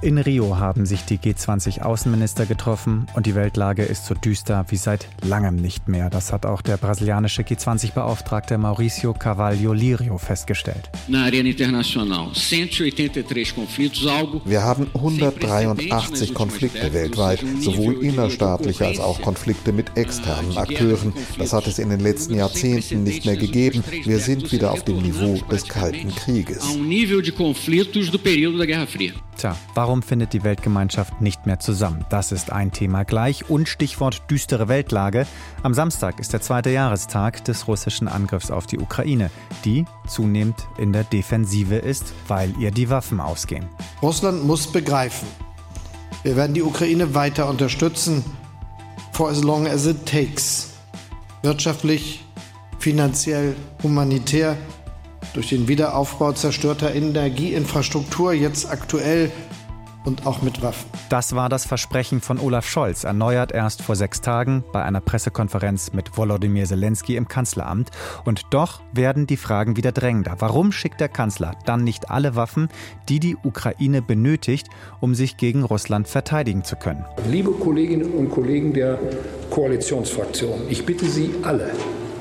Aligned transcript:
In 0.00 0.16
Rio 0.16 0.58
haben 0.58 0.86
sich 0.86 1.02
die 1.02 1.18
G20-Außenminister 1.18 2.46
getroffen 2.46 3.08
und 3.16 3.26
die 3.26 3.34
Weltlage 3.34 3.82
ist 3.82 4.06
so 4.06 4.14
düster 4.14 4.64
wie 4.68 4.76
seit 4.76 5.08
langem 5.24 5.56
nicht 5.56 5.88
mehr. 5.88 6.08
Das 6.08 6.32
hat 6.32 6.46
auch 6.46 6.62
der 6.62 6.76
brasilianische 6.76 7.42
G20-Beauftragte 7.42 8.58
Mauricio 8.58 9.12
Carvalho 9.12 9.72
Lirio 9.72 10.16
festgestellt. 10.16 10.88
Wir 14.44 14.62
haben 14.62 14.86
183 14.94 16.32
Konflikte 16.32 16.92
weltweit, 16.92 17.44
sowohl 17.60 18.04
innerstaatliche 18.04 18.86
als 18.86 19.00
auch 19.00 19.20
Konflikte 19.20 19.72
mit 19.72 19.96
externen 19.96 20.56
Akteuren. 20.56 21.12
Das 21.38 21.52
hat 21.52 21.66
es 21.66 21.80
in 21.80 21.90
den 21.90 21.98
letzten 22.00 22.36
Jahrzehnten 22.36 23.02
nicht 23.02 23.26
mehr 23.26 23.36
gegeben. 23.36 23.82
Wir 24.04 24.20
sind 24.20 24.52
wieder 24.52 24.70
auf 24.70 24.84
dem 24.84 24.98
Niveau 24.98 25.40
des 25.50 25.66
Kalten 25.66 26.14
Krieges. 26.14 26.78
Tja, 29.38 29.56
warum 29.72 30.02
findet 30.02 30.32
die 30.32 30.42
Weltgemeinschaft 30.42 31.20
nicht 31.20 31.46
mehr 31.46 31.60
zusammen? 31.60 32.04
Das 32.10 32.32
ist 32.32 32.50
ein 32.50 32.72
Thema 32.72 33.04
gleich 33.04 33.48
und 33.48 33.68
Stichwort 33.68 34.28
düstere 34.28 34.66
Weltlage. 34.66 35.28
Am 35.62 35.74
Samstag 35.74 36.18
ist 36.18 36.32
der 36.32 36.40
zweite 36.40 36.70
Jahrestag 36.70 37.44
des 37.44 37.68
russischen 37.68 38.08
Angriffs 38.08 38.50
auf 38.50 38.66
die 38.66 38.80
Ukraine, 38.80 39.30
die 39.64 39.84
zunehmend 40.08 40.66
in 40.76 40.92
der 40.92 41.04
Defensive 41.04 41.76
ist, 41.76 42.12
weil 42.26 42.52
ihr 42.58 42.72
die 42.72 42.90
Waffen 42.90 43.20
ausgehen. 43.20 43.68
Russland 44.02 44.44
muss 44.44 44.66
begreifen, 44.66 45.28
wir 46.24 46.34
werden 46.34 46.54
die 46.54 46.62
Ukraine 46.62 47.14
weiter 47.14 47.48
unterstützen, 47.48 48.24
for 49.12 49.30
as 49.30 49.44
long 49.44 49.68
as 49.68 49.86
it 49.86 50.04
takes. 50.04 50.70
Wirtschaftlich, 51.42 52.24
finanziell, 52.80 53.54
humanitär 53.84 54.56
durch 55.34 55.48
den 55.48 55.68
Wiederaufbau 55.68 56.32
zerstörter 56.32 56.94
Energieinfrastruktur 56.94 58.32
jetzt 58.32 58.70
aktuell 58.70 59.30
und 60.04 60.26
auch 60.26 60.42
mit 60.42 60.62
Waffen. 60.62 60.88
Das 61.10 61.34
war 61.34 61.48
das 61.48 61.66
Versprechen 61.66 62.20
von 62.20 62.38
Olaf 62.38 62.66
Scholz, 62.66 63.04
erneuert 63.04 63.52
erst 63.52 63.82
vor 63.82 63.94
sechs 63.94 64.20
Tagen 64.20 64.64
bei 64.72 64.82
einer 64.82 65.00
Pressekonferenz 65.00 65.92
mit 65.92 66.16
Volodymyr 66.16 66.64
Zelensky 66.64 67.16
im 67.16 67.28
Kanzleramt. 67.28 67.90
Und 68.24 68.42
doch 68.50 68.80
werden 68.92 69.26
die 69.26 69.36
Fragen 69.36 69.76
wieder 69.76 69.92
drängender. 69.92 70.36
Warum 70.38 70.72
schickt 70.72 71.00
der 71.00 71.08
Kanzler 71.08 71.54
dann 71.66 71.84
nicht 71.84 72.10
alle 72.10 72.34
Waffen, 72.36 72.68
die 73.08 73.20
die 73.20 73.36
Ukraine 73.36 74.02
benötigt, 74.02 74.68
um 75.00 75.14
sich 75.14 75.36
gegen 75.36 75.62
Russland 75.62 76.08
verteidigen 76.08 76.64
zu 76.64 76.76
können? 76.76 77.04
Liebe 77.30 77.52
Kolleginnen 77.52 78.12
und 78.12 78.30
Kollegen 78.30 78.72
der 78.72 78.98
Koalitionsfraktion, 79.50 80.62
ich 80.68 80.86
bitte 80.86 81.06
Sie 81.06 81.34
alle, 81.42 81.70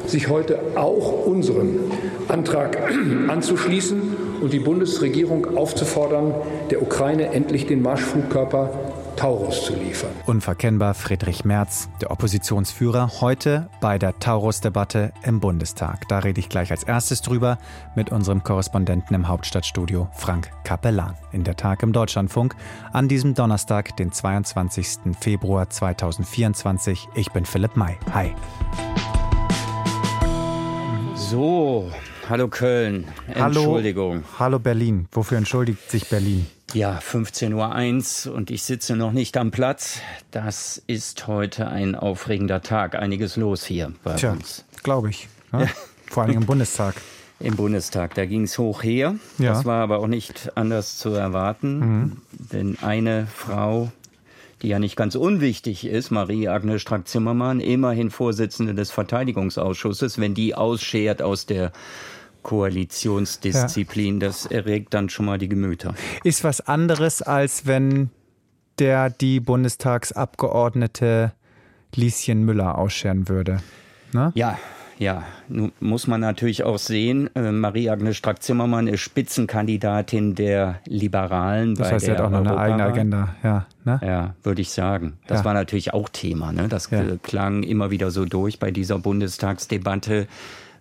sich 0.09 0.29
heute 0.29 0.59
auch 0.75 1.25
unserem 1.25 1.79
Antrag 2.27 2.77
anzuschließen 3.27 4.01
und 4.41 4.53
die 4.53 4.59
Bundesregierung 4.59 5.57
aufzufordern, 5.57 6.33
der 6.69 6.81
Ukraine 6.81 7.33
endlich 7.33 7.65
den 7.67 7.81
Marschflugkörper 7.81 8.71
Taurus 9.17 9.65
zu 9.65 9.73
liefern. 9.73 10.11
Unverkennbar 10.27 10.93
Friedrich 10.93 11.43
Merz, 11.43 11.89
der 12.01 12.11
Oppositionsführer, 12.11 13.19
heute 13.19 13.67
bei 13.81 13.97
der 13.97 14.19
Taurus-Debatte 14.19 15.11
im 15.23 15.39
Bundestag. 15.39 16.07
Da 16.07 16.19
rede 16.19 16.39
ich 16.39 16.49
gleich 16.49 16.69
als 16.69 16.83
erstes 16.83 17.23
drüber 17.23 17.57
mit 17.95 18.11
unserem 18.11 18.43
Korrespondenten 18.43 19.15
im 19.15 19.27
Hauptstadtstudio, 19.27 20.07
Frank 20.13 20.51
Capellan. 20.63 21.15
In 21.31 21.43
der 21.43 21.55
Tag 21.55 21.81
im 21.81 21.93
Deutschlandfunk 21.93 22.55
an 22.93 23.07
diesem 23.07 23.33
Donnerstag, 23.33 23.97
den 23.97 24.11
22. 24.11 25.15
Februar 25.19 25.67
2024. 25.67 27.09
Ich 27.15 27.31
bin 27.31 27.45
Philipp 27.45 27.75
May. 27.75 27.97
Hi. 28.13 28.33
So, 31.29 31.91
hallo 32.29 32.47
Köln. 32.47 33.05
Entschuldigung. 33.33 34.23
Hallo, 34.23 34.39
hallo 34.39 34.59
Berlin. 34.59 35.07
Wofür 35.11 35.37
entschuldigt 35.37 35.89
sich 35.91 36.07
Berlin? 36.09 36.47
Ja, 36.73 36.99
15.01 36.99 38.27
Uhr 38.29 38.35
und 38.35 38.49
ich 38.51 38.63
sitze 38.63 38.95
noch 38.95 39.11
nicht 39.11 39.35
am 39.37 39.51
Platz. 39.51 39.99
Das 40.31 40.81
ist 40.87 41.27
heute 41.27 41.67
ein 41.67 41.95
aufregender 41.95 42.61
Tag. 42.61 42.95
Einiges 42.95 43.35
los 43.35 43.65
hier 43.65 43.91
bei 44.03 44.15
Tja, 44.15 44.31
uns. 44.31 44.63
glaube 44.83 45.09
ich. 45.09 45.27
Ne? 45.51 45.63
Ja. 45.63 45.67
Vor 46.09 46.23
allem 46.23 46.35
im 46.37 46.45
Bundestag. 46.45 46.95
Im 47.39 47.55
Bundestag, 47.55 48.15
da 48.15 48.25
ging 48.25 48.43
es 48.43 48.57
hoch 48.57 48.81
her. 48.83 49.15
Ja. 49.37 49.53
Das 49.53 49.65
war 49.65 49.83
aber 49.83 49.99
auch 49.99 50.07
nicht 50.07 50.51
anders 50.55 50.97
zu 50.97 51.09
erwarten, 51.09 51.79
Mhm. 51.79 52.17
denn 52.31 52.77
eine 52.81 53.27
Frau, 53.27 53.91
die 54.61 54.69
ja 54.69 54.79
nicht 54.79 54.95
ganz 54.95 55.15
unwichtig 55.15 55.85
ist, 55.85 56.11
Marie-Agnes 56.11 56.81
Strack-Zimmermann, 56.81 57.59
immerhin 57.59 58.09
Vorsitzende 58.09 58.73
des 58.73 58.91
Verteidigungsausschusses, 58.91 60.19
wenn 60.19 60.33
die 60.33 60.55
ausschert 60.55 61.21
aus 61.21 61.45
der 61.45 61.71
Koalitionsdisziplin, 62.43 64.19
das 64.19 64.45
erregt 64.45 64.93
dann 64.93 65.09
schon 65.09 65.25
mal 65.25 65.37
die 65.37 65.49
Gemüter. 65.49 65.93
Ist 66.23 66.43
was 66.43 66.61
anderes, 66.61 67.21
als 67.21 67.65
wenn 67.65 68.09
der 68.79 69.09
die 69.09 69.39
Bundestagsabgeordnete 69.39 71.33
Lieschen 71.95 72.45
Müller 72.45 72.77
ausscheren 72.77 73.27
würde. 73.27 73.59
Ne? 74.13 74.31
Ja, 74.35 74.57
ja, 74.99 75.23
nun 75.47 75.71
muss 75.79 76.07
man 76.07 76.21
natürlich 76.21 76.63
auch 76.63 76.77
sehen, 76.77 77.29
äh, 77.35 77.51
Marie-Agnes 77.51 78.17
Strack-Zimmermann 78.17 78.87
ist 78.87 79.01
Spitzenkandidatin 79.01 80.35
der 80.35 80.79
Liberalen 80.85 81.75
Das 81.75 81.91
heißt, 81.91 82.05
sie 82.05 82.11
hat 82.11 82.21
auch 82.21 82.29
noch 82.29 82.39
eine 82.39 82.57
eigene. 82.57 82.83
Agenda. 82.83 83.35
Ja, 83.43 83.65
ne? 83.85 83.99
Ja, 84.03 84.35
würde 84.43 84.61
ich 84.61 84.71
sagen. 84.71 85.13
Das 85.27 85.39
Ja. 85.39 85.45
war 85.45 85.53
natürlich 85.53 85.93
auch 85.93 86.09
Thema. 86.09 86.51
Ne? 86.51 86.67
Das 86.67 86.89
Ja. 86.89 87.01
äh, 87.01 87.17
klang 87.21 87.63
immer 87.63 87.91
wieder 87.91 88.11
so 88.11 88.25
durch 88.25 88.59
bei 88.59 88.71
dieser 88.71 88.99
Bundestagsdebatte. 88.99 90.27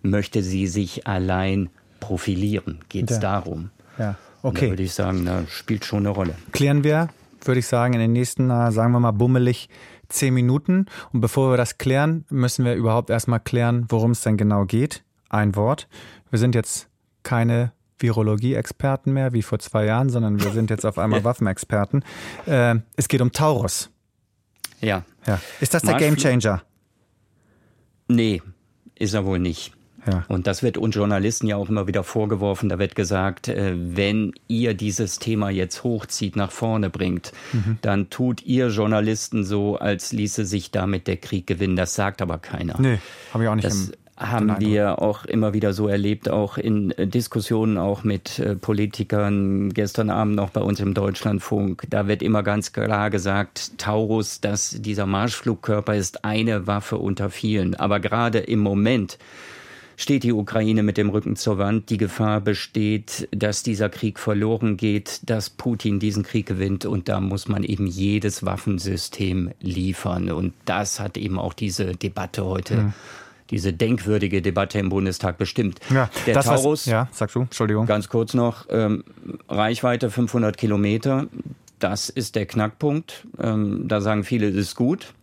Möchte 0.03 0.43
sie 0.43 0.67
sich 0.67 1.07
allein 1.07 1.69
profilieren? 1.99 2.79
Geht 2.89 3.09
es 3.11 3.17
Ja. 3.17 3.21
darum? 3.21 3.69
ja. 3.97 4.15
Und 4.43 4.55
Da 4.55 4.59
Okay. 4.61 4.69
würde 4.69 4.83
ich 4.83 4.93
sagen, 4.93 5.25
da 5.25 5.41
spielt 5.49 5.83
schon 5.83 5.99
eine 5.99 6.09
Rolle. 6.09 6.35
Klären 6.51 6.83
wir, 6.83 7.09
würde 7.43 7.59
ich 7.59 7.67
sagen, 7.67 7.93
in 7.95 7.99
den 7.99 8.13
nächsten, 8.13 8.49
äh, 8.51 8.71
sagen 8.71 8.91
wir 8.93 8.99
mal, 8.99 9.11
bummelig 9.11 9.67
zehn 10.09 10.33
Minuten. 10.33 10.85
Und 11.13 11.21
bevor 11.21 11.51
wir 11.51 11.57
das 11.57 11.77
klären, 11.77 12.25
müssen 12.29 12.65
wir 12.65 12.75
überhaupt 12.75 13.09
erstmal 13.09 13.39
klären, 13.39 13.85
worum 13.89 14.11
es 14.11 14.21
denn 14.21 14.37
genau 14.37 14.65
geht. 14.65 15.03
Ein 15.29 15.55
Wort. 15.55 15.87
Wir 16.29 16.39
sind 16.39 16.55
jetzt 16.55 16.89
keine 17.23 17.73
Virologie-Experten 17.99 19.11
mehr, 19.11 19.33
wie 19.33 19.41
vor 19.41 19.59
zwei 19.59 19.85
Jahren, 19.85 20.09
sondern 20.09 20.41
wir 20.41 20.51
sind 20.51 20.69
jetzt 20.69 20.85
auf 20.85 20.97
einmal 20.97 21.23
Waffenexperten. 21.23 22.03
Äh, 22.45 22.75
es 22.95 23.07
geht 23.07 23.21
um 23.21 23.31
Taurus. 23.31 23.89
Ja. 24.81 25.03
Ja. 25.25 25.39
Ist 25.59 25.73
das 25.73 25.83
der 25.83 25.95
Gamechanger? 25.95 26.61
Nee, 28.07 28.41
ist 28.95 29.13
er 29.13 29.25
wohl 29.25 29.39
nicht. 29.39 29.76
Ja. 30.05 30.23
Und 30.27 30.47
das 30.47 30.63
wird 30.63 30.77
uns 30.77 30.95
Journalisten 30.95 31.47
ja 31.47 31.57
auch 31.57 31.69
immer 31.69 31.87
wieder 31.87 32.03
vorgeworfen. 32.03 32.69
Da 32.69 32.79
wird 32.79 32.95
gesagt, 32.95 33.47
äh, 33.47 33.73
wenn 33.75 34.33
ihr 34.47 34.73
dieses 34.73 35.19
Thema 35.19 35.49
jetzt 35.49 35.83
hochzieht, 35.83 36.35
nach 36.35 36.51
vorne 36.51 36.89
bringt, 36.89 37.33
Mhm. 37.51 37.77
dann 37.81 38.09
tut 38.09 38.45
ihr 38.45 38.67
Journalisten 38.67 39.43
so, 39.43 39.77
als 39.77 40.11
ließe 40.13 40.45
sich 40.45 40.71
damit 40.71 41.07
der 41.07 41.17
Krieg 41.17 41.47
gewinnen. 41.47 41.75
Das 41.75 41.95
sagt 41.95 42.21
aber 42.21 42.37
keiner. 42.37 42.75
Nee, 42.79 42.99
habe 43.33 43.43
ich 43.43 43.49
auch 43.49 43.55
nicht 43.55 43.65
Das 43.67 43.91
haben 44.19 44.59
wir 44.59 44.99
auch 44.99 45.25
immer 45.25 45.53
wieder 45.53 45.73
so 45.73 45.87
erlebt, 45.87 46.27
auch 46.29 46.57
in 46.57 46.89
äh, 46.91 47.05
Diskussionen 47.05 47.77
auch 47.77 48.03
mit 48.03 48.39
äh, 48.39 48.55
Politikern, 48.55 49.73
gestern 49.73 50.09
Abend 50.09 50.35
noch 50.35 50.49
bei 50.49 50.61
uns 50.61 50.79
im 50.79 50.93
Deutschlandfunk. 50.95 51.83
Da 51.89 52.07
wird 52.07 52.23
immer 52.23 52.41
ganz 52.41 52.73
klar 52.73 53.09
gesagt, 53.11 53.77
Taurus, 53.77 54.41
dass 54.41 54.71
dieser 54.79 55.05
Marschflugkörper 55.05 55.95
ist 55.95 56.25
eine 56.25 56.65
Waffe 56.65 56.97
unter 56.97 57.29
vielen. 57.29 57.75
Aber 57.75 57.99
gerade 57.99 58.39
im 58.39 58.59
Moment 58.59 59.19
steht 59.99 60.23
die 60.23 60.31
Ukraine 60.31 60.83
mit 60.83 60.97
dem 60.97 61.09
Rücken 61.09 61.35
zur 61.35 61.57
Wand. 61.57 61.89
Die 61.89 61.97
Gefahr 61.97 62.39
besteht, 62.39 63.27
dass 63.31 63.63
dieser 63.63 63.89
Krieg 63.89 64.19
verloren 64.19 64.77
geht, 64.77 65.21
dass 65.25 65.49
Putin 65.49 65.99
diesen 65.99 66.21
Krieg 66.23 66.45
gewinnt. 66.45 66.85
Und 66.85 67.09
da 67.09 67.19
muss 67.19 67.47
man 67.47 67.63
eben 67.63 67.87
jedes 67.87 68.45
Waffensystem 68.45 69.51
liefern. 69.59 70.31
Und 70.31 70.53
das 70.65 70.99
hat 70.99 71.17
eben 71.17 71.39
auch 71.39 71.53
diese 71.53 71.95
Debatte 71.95 72.45
heute, 72.45 72.93
diese 73.49 73.73
denkwürdige 73.73 74.43
Debatte 74.43 74.77
im 74.77 74.89
Bundestag 74.89 75.39
bestimmt. 75.39 75.79
Ja, 75.89 76.09
Der 76.27 76.35
das, 76.35 76.45
Taurus, 76.45 76.85
ja, 76.85 77.07
sagst 77.11 77.35
du, 77.35 77.41
Entschuldigung. 77.41 77.87
ganz 77.87 78.07
kurz 78.07 78.35
noch, 78.35 78.67
ähm, 78.69 79.03
Reichweite 79.49 80.11
500 80.11 80.57
Kilometer. 80.57 81.25
Das 81.79 82.09
ist 82.09 82.35
der 82.35 82.45
Knackpunkt. 82.45 83.25
Ähm, 83.39 83.87
da 83.87 84.01
sagen 84.01 84.23
viele, 84.23 84.51
das 84.51 84.61
ist 84.61 84.75
gut. 84.75 85.13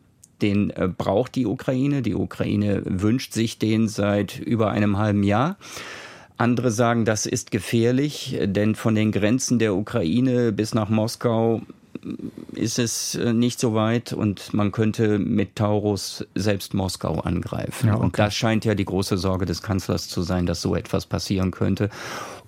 Den 0.45 0.69
äh, 0.71 0.89
braucht 0.89 1.35
die 1.37 1.47
Ukraine. 1.47 2.03
Die 2.03 2.15
Ukraine 2.15 2.83
wünscht 2.85 3.33
sich 3.33 3.59
den 3.59 3.89
seit 3.89 4.39
über 4.39 4.71
einem 4.71 4.99
halben 4.99 5.23
Jahr. 5.23 5.57
Andere 6.37 6.71
sagen, 6.71 7.07
das 7.07 7.25
ist 7.25 7.51
gefährlich, 7.51 8.39
denn 8.45 8.75
von 8.75 8.95
den 8.95 9.11
Grenzen 9.11 9.59
der 9.59 9.75
Ukraine 9.75 10.53
bis 10.53 10.75
nach 10.75 10.91
Moskau 10.91 11.63
ist 12.53 12.79
es 12.79 13.15
äh, 13.15 13.33
nicht 13.33 13.59
so 13.59 13.73
weit 13.73 14.13
und 14.13 14.53
man 14.53 14.71
könnte 14.71 15.19
mit 15.19 15.57
Taurus 15.57 16.27
selbst 16.35 16.75
Moskau 16.75 17.21
angreifen. 17.21 17.87
Ja, 17.87 17.95
okay. 17.95 18.05
Und 18.05 18.19
das 18.19 18.35
scheint 18.35 18.67
ja 18.67 18.75
die 18.75 18.85
große 18.85 19.17
Sorge 19.17 19.47
des 19.47 19.63
Kanzlers 19.63 20.09
zu 20.09 20.21
sein, 20.21 20.45
dass 20.45 20.61
so 20.61 20.77
etwas 20.77 21.07
passieren 21.07 21.53
könnte. 21.53 21.89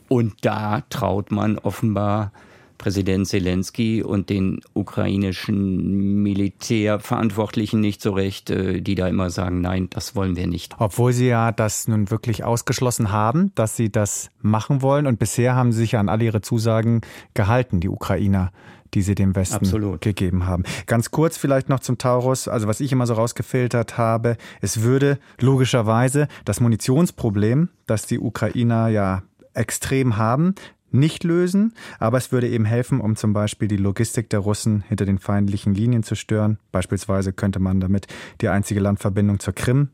Und 0.08 0.34
da 0.42 0.82
traut 0.90 1.31
man 1.31 1.58
offenbar 1.58 2.32
Präsident 2.78 3.26
Zelensky 3.26 4.02
und 4.02 4.31
den 4.31 4.61
ukrainischen 4.75 6.23
Militärverantwortlichen 6.23 7.81
nicht 7.81 8.02
so 8.02 8.12
recht, 8.12 8.50
äh, 8.50 8.81
die 8.81 8.94
da 8.94 9.08
immer 9.08 9.31
sagen, 9.31 9.61
nein, 9.61 9.88
das 9.90 10.14
wollen 10.14 10.37
wir 10.37 10.46
nicht. 10.46 10.75
Obwohl 10.78 11.12
sie 11.12 11.28
ja 11.28 11.52
das 11.52 11.88
nun 11.88 12.11
wirklich 12.11 12.44
ausgeschlossen 12.44 13.12
haben, 13.12 13.52
dass 13.55 13.76
sie 13.76 13.90
das 13.90 14.31
machen 14.40 14.82
wollen. 14.82 15.06
Und 15.06 15.19
bisher 15.19 15.55
haben 15.55 15.73
sie 15.73 15.81
sich 15.81 15.96
an 15.96 16.08
alle 16.08 16.25
ihre 16.25 16.40
Zusagen 16.40 17.00
gehalten, 17.34 17.81
die 17.81 17.88
Ukrainer 17.88 18.52
die 18.94 19.02
sie 19.02 19.14
dem 19.14 19.34
Westen 19.37 19.56
Absolut. 19.56 20.00
gegeben 20.00 20.46
haben. 20.46 20.62
Ganz 20.87 21.11
kurz 21.11 21.37
vielleicht 21.37 21.69
noch 21.69 21.81
zum 21.81 21.99
Taurus. 21.99 22.49
Also 22.49 22.67
was 22.67 22.81
ich 22.81 22.93
immer 22.93 23.06
so 23.06 23.14
rausgefiltert 23.14 23.99
habe, 23.99 24.37
es 24.61 24.82
würde 24.82 25.19
logischerweise 25.40 26.28
das 26.44 26.61
Munitionsproblem, 26.61 27.69
das 27.87 28.06
die 28.06 28.19
Ukrainer 28.19 28.88
ja 28.88 29.23
extrem 29.55 30.17
haben, 30.17 30.55
nicht 30.96 31.25
lösen, 31.25 31.75
aber 31.98 32.19
es 32.19 32.32
würde 32.32 32.48
eben 32.48 32.64
helfen, 32.64 33.00
um 33.00 33.16
zum 33.16 33.32
Beispiel 33.32 33.69
die 33.69 33.76
Logistik 33.76 34.31
der 34.31 34.40
Russen 34.40 34.82
hinter 34.88 35.04
den 35.04 35.19
feindlichen 35.19 35.75
Linien 35.75 36.02
zu 36.02 36.14
stören. 36.14 36.58
Beispielsweise 36.72 37.32
könnte 37.32 37.58
man 37.60 37.81
damit 37.81 38.06
die 38.40 38.48
einzige 38.48 38.81
Landverbindung 38.81 39.38
zur 39.38 39.54
Krim, 39.54 39.90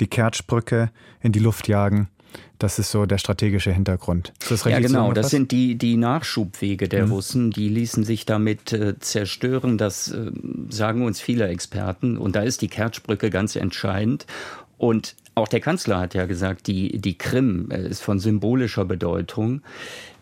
die 0.00 0.06
Kertschbrücke 0.06 0.90
in 1.20 1.32
die 1.32 1.38
Luft 1.38 1.68
jagen. 1.68 2.08
Das 2.58 2.78
ist 2.78 2.90
so 2.90 3.06
der 3.06 3.18
strategische 3.18 3.72
Hintergrund. 3.72 4.32
Ja, 4.64 4.80
genau. 4.80 5.12
Das 5.12 5.30
sind 5.30 5.52
die, 5.52 5.76
die 5.76 5.96
Nachschubwege 5.96 6.88
der 6.88 7.06
mhm. 7.06 7.12
Russen. 7.12 7.50
Die 7.50 7.68
ließen 7.68 8.04
sich 8.04 8.24
damit 8.26 8.72
äh, 8.72 8.98
zerstören. 8.98 9.78
Das 9.78 10.10
äh, 10.10 10.30
sagen 10.70 11.04
uns 11.04 11.20
viele 11.20 11.48
Experten. 11.48 12.16
Und 12.16 12.36
da 12.36 12.42
ist 12.42 12.62
die 12.62 12.68
Kertschbrücke 12.68 13.30
ganz 13.30 13.56
entscheidend. 13.56 14.26
Und 14.78 15.16
auch 15.34 15.48
der 15.48 15.60
Kanzler 15.60 16.00
hat 16.00 16.14
ja 16.14 16.26
gesagt, 16.26 16.66
die, 16.66 16.98
die 16.98 17.18
Krim 17.18 17.70
äh, 17.70 17.88
ist 17.88 18.02
von 18.02 18.18
symbolischer 18.18 18.84
Bedeutung. 18.86 19.62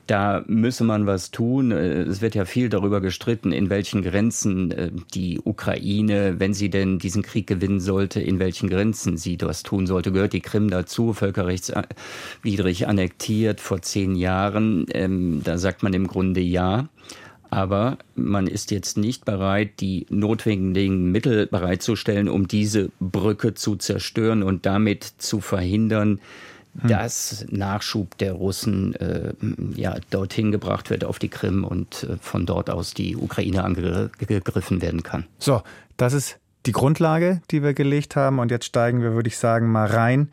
Da 0.07 0.45
müsse 0.47 0.85
man 0.85 1.07
was 1.07 1.31
tun. 1.31 1.71
Äh, 1.71 2.03
es 2.03 2.21
wird 2.21 2.35
ja 2.35 2.45
viel 2.45 2.69
darüber 2.69 3.01
gestritten, 3.01 3.53
in 3.53 3.71
welchen 3.71 4.03
Grenzen 4.03 4.71
äh, 4.71 4.91
die 5.15 5.41
Ukraine, 5.43 6.39
wenn 6.39 6.53
sie 6.53 6.69
denn 6.69 6.99
diesen 6.99 7.23
Krieg 7.23 7.47
gewinnen 7.47 7.81
sollte, 7.81 8.21
in 8.21 8.39
welchen 8.39 8.69
Grenzen 8.69 9.17
sie 9.17 9.37
das 9.37 9.63
tun 9.63 9.87
sollte. 9.87 10.13
Gehört 10.13 10.35
die 10.35 10.41
Krim 10.41 10.69
dazu, 10.69 11.13
völkerrechtswidrig 11.15 12.87
annektiert 12.87 13.61
vor 13.61 13.81
zehn 13.81 14.15
Jahren? 14.15 14.87
Ähm, 14.91 15.41
da 15.43 15.57
sagt 15.57 15.83
man 15.83 15.95
im 15.95 16.07
Grunde 16.07 16.41
ja. 16.41 16.89
Aber 17.55 17.99
man 18.17 18.49
ist 18.49 18.73
jetzt 18.73 18.99
nicht 18.99 19.25
bereit, 19.25 19.81
die 19.81 20.07
notwendigen 20.11 21.13
Mittel 21.13 21.47
bereitzustellen, 21.47 22.29
um 22.29 22.49
diese 22.49 22.91
Brücke 22.99 23.55
zu 23.55 23.77
zerstören 23.77 24.43
und 24.43 24.67
damit 24.67 25.05
zu 25.19 25.41
verhindern. 25.41 26.21
Dass 26.83 27.47
Nachschub 27.51 28.19
der 28.19 28.33
Russen 28.33 28.95
äh, 28.97 29.33
ja, 29.77 29.97
dorthin 30.11 30.51
gebracht 30.51 30.91
wird 30.91 31.05
auf 31.05 31.19
die 31.19 31.29
Krim 31.29 31.65
und 31.65 32.05
äh, 32.05 32.17
von 32.21 32.47
dort 32.47 32.69
aus 32.69 32.95
die 32.95 33.17
Ukraine 33.17 33.65
angegriffen 33.65 34.83
werden 34.83 35.03
kann. 35.03 35.25
So, 35.39 35.63
das 35.97 36.13
ist 36.13 36.39
die 36.67 36.73
Grundlage, 36.73 37.41
die 37.51 37.63
wir 37.63 37.75
gelegt 37.75 38.17
haben. 38.17 38.39
Und 38.39 38.51
jetzt 38.51 38.65
steigen 38.65 39.03
wir, 39.03 39.15
würde 39.15 39.29
ich 39.29 39.39
sagen, 39.39 39.71
mal 39.71 39.87
rein 39.87 40.31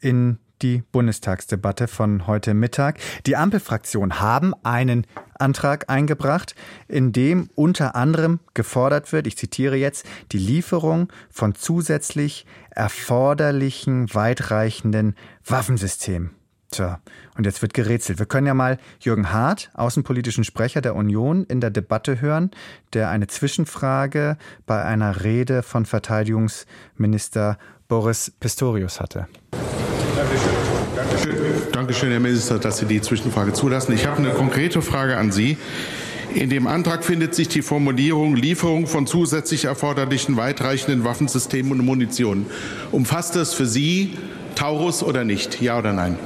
in 0.00 0.38
die 0.62 0.82
Bundestagsdebatte 0.92 1.88
von 1.88 2.26
heute 2.26 2.54
Mittag. 2.54 2.98
Die 3.26 3.36
Ampelfraktionen 3.36 4.20
haben 4.20 4.54
einen 4.62 5.06
Antrag 5.38 5.88
eingebracht, 5.88 6.54
in 6.88 7.12
dem 7.12 7.48
unter 7.54 7.96
anderem 7.96 8.40
gefordert 8.54 9.12
wird, 9.12 9.26
ich 9.26 9.36
zitiere 9.36 9.76
jetzt, 9.76 10.06
die 10.32 10.38
Lieferung 10.38 11.08
von 11.30 11.54
zusätzlich 11.54 12.46
erforderlichen 12.70 14.14
weitreichenden 14.14 15.16
Waffensystemen. 15.44 16.30
Tja, 16.70 17.00
und 17.36 17.46
jetzt 17.46 17.62
wird 17.62 17.74
gerätselt. 17.74 18.20
Wir 18.20 18.26
können 18.26 18.46
ja 18.46 18.54
mal 18.54 18.78
Jürgen 19.00 19.32
Hart, 19.32 19.70
außenpolitischen 19.74 20.44
Sprecher 20.44 20.80
der 20.80 20.94
Union, 20.94 21.44
in 21.44 21.60
der 21.60 21.70
Debatte 21.70 22.20
hören, 22.20 22.52
der 22.92 23.10
eine 23.10 23.26
Zwischenfrage 23.26 24.36
bei 24.66 24.84
einer 24.84 25.24
Rede 25.24 25.64
von 25.64 25.84
Verteidigungsminister 25.84 27.58
Boris 27.88 28.32
Pistorius 28.38 29.00
hatte. 29.00 29.26
Dankeschön. 31.00 31.36
Dankeschön. 31.72 32.10
Herr 32.10 32.20
Minister, 32.20 32.58
dass 32.58 32.78
Sie 32.78 32.86
die 32.86 33.00
Zwischenfrage 33.00 33.52
zulassen. 33.52 33.92
Ich 33.94 34.06
habe 34.06 34.18
eine 34.18 34.30
konkrete 34.30 34.82
Frage 34.82 35.16
an 35.16 35.32
Sie. 35.32 35.56
In 36.34 36.50
dem 36.50 36.66
Antrag 36.66 37.04
findet 37.04 37.34
sich 37.34 37.48
die 37.48 37.62
Formulierung 37.62 38.36
Lieferung 38.36 38.86
von 38.86 39.06
zusätzlich 39.06 39.64
erforderlichen 39.64 40.36
weitreichenden 40.36 41.04
Waffensystemen 41.04 41.72
und 41.72 41.84
Munition. 41.84 42.46
Umfasst 42.92 43.34
das 43.34 43.54
für 43.54 43.66
Sie 43.66 44.16
Taurus 44.54 45.02
oder 45.02 45.24
nicht? 45.24 45.60
Ja 45.60 45.78
oder 45.78 45.92
nein? 45.92 46.18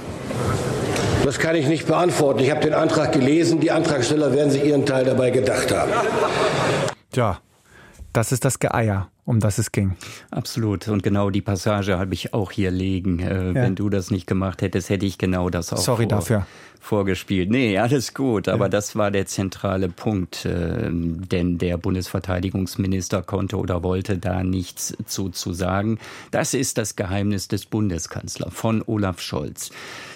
Das 1.24 1.38
kann 1.38 1.56
ich 1.56 1.66
nicht 1.68 1.86
beantworten. 1.86 2.40
Ich 2.40 2.50
habe 2.50 2.60
den 2.60 2.74
Antrag 2.74 3.12
gelesen. 3.12 3.60
Die 3.60 3.70
Antragsteller 3.70 4.34
werden 4.34 4.50
sich 4.50 4.64
ihren 4.64 4.84
Teil 4.84 5.04
dabei 5.04 5.30
gedacht 5.30 5.72
haben. 5.72 5.92
Ja, 7.14 7.38
das 8.14 8.32
ist 8.32 8.44
das 8.44 8.58
Geeier 8.58 9.10
um 9.24 9.40
das 9.40 9.58
es 9.58 9.72
ging. 9.72 9.96
Absolut. 10.30 10.88
Und 10.88 11.02
genau 11.02 11.30
die 11.30 11.40
Passage 11.40 11.98
habe 11.98 12.12
ich 12.14 12.34
auch 12.34 12.52
hier 12.52 12.70
liegen. 12.70 13.20
Äh, 13.20 13.48
ja. 13.48 13.54
Wenn 13.54 13.74
du 13.74 13.88
das 13.88 14.10
nicht 14.10 14.26
gemacht 14.26 14.62
hättest, 14.62 14.90
hätte 14.90 15.06
ich 15.06 15.18
genau 15.18 15.48
das 15.48 15.72
auch 15.72 15.78
Sorry 15.78 16.04
vor, 16.04 16.08
dafür. 16.08 16.46
vorgespielt. 16.78 17.50
Nee, 17.50 17.78
alles 17.78 18.12
gut. 18.12 18.48
Aber 18.48 18.66
ja. 18.66 18.68
das 18.68 18.96
war 18.96 19.10
der 19.10 19.26
zentrale 19.26 19.88
Punkt. 19.88 20.44
Äh, 20.44 20.90
denn 20.90 21.56
der 21.56 21.78
Bundesverteidigungsminister 21.78 23.22
konnte 23.22 23.56
oder 23.56 23.82
wollte 23.82 24.18
da 24.18 24.44
nichts 24.44 24.94
zu, 25.06 25.30
zu 25.30 25.54
sagen. 25.54 25.98
Das 26.30 26.52
ist 26.52 26.76
das 26.76 26.96
Geheimnis 26.96 27.48
des 27.48 27.64
Bundeskanzlers 27.64 28.52
von 28.52 28.82
Olaf 28.86 29.20
Scholz. 29.20 29.70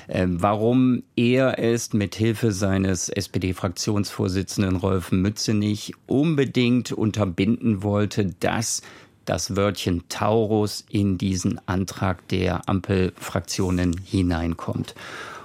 Äh, 0.08 0.26
warum 0.28 1.02
er 1.16 1.58
es 1.58 1.93
mit 1.93 2.14
Hilfe 2.14 2.50
seines 2.52 3.08
SPD-Fraktionsvorsitzenden 3.08 4.76
Rolf 4.76 5.12
Mützenich 5.12 5.93
unbedingt 6.06 6.93
unterbinden 6.93 7.82
wollte, 7.82 8.34
dass 8.40 8.82
das 9.26 9.56
Wörtchen 9.56 10.05
Taurus 10.08 10.87
in 10.88 11.19
diesen 11.19 11.60
Antrag 11.66 12.26
der 12.28 12.66
Ampelfraktionen 12.69 14.00
hineinkommt. 14.02 14.94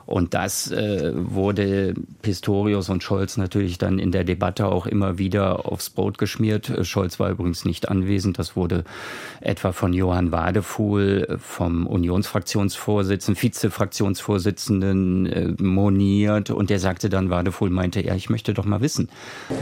Und 0.06 0.34
das 0.34 0.72
äh, 0.72 1.12
wurde 1.14 1.94
Pistorius 2.22 2.90
und 2.90 3.04
Scholz 3.04 3.38
natürlich 3.38 3.78
dann 3.78 4.00
in 4.00 4.12
der 4.12 4.24
Debatte 4.24 4.68
auch 4.68 4.86
immer 4.86 5.18
wieder 5.18 5.66
aufs 5.72 5.90
Brot 5.90 6.18
geschmiert. 6.18 6.72
Scholz 6.82 7.20
war 7.20 7.30
übrigens 7.30 7.66
nicht 7.66 7.90
anwesend. 7.90 8.40
Das 8.40 8.56
wurde 8.56 8.84
etwa 9.42 9.72
von 9.72 9.94
Johann 9.94 10.32
Wadefuhl, 10.32 11.38
vom 11.40 11.88
Unionsfraktionsvorsitzenden, 11.88 13.42
Vizefraktionsvorsitzenden 13.42 15.26
äh, 15.26 15.64
moniert. 15.64 16.50
Und 16.50 16.70
der 16.70 16.80
sagte 16.80 17.10
dann, 17.10 17.30
Wadefuhl 17.30 17.70
meinte 17.70 18.02
er, 18.02 18.16
ich 18.16 18.30
möchte 18.30 18.54
doch 18.54 18.66
mal 18.66 18.82
wissen. 18.82 19.10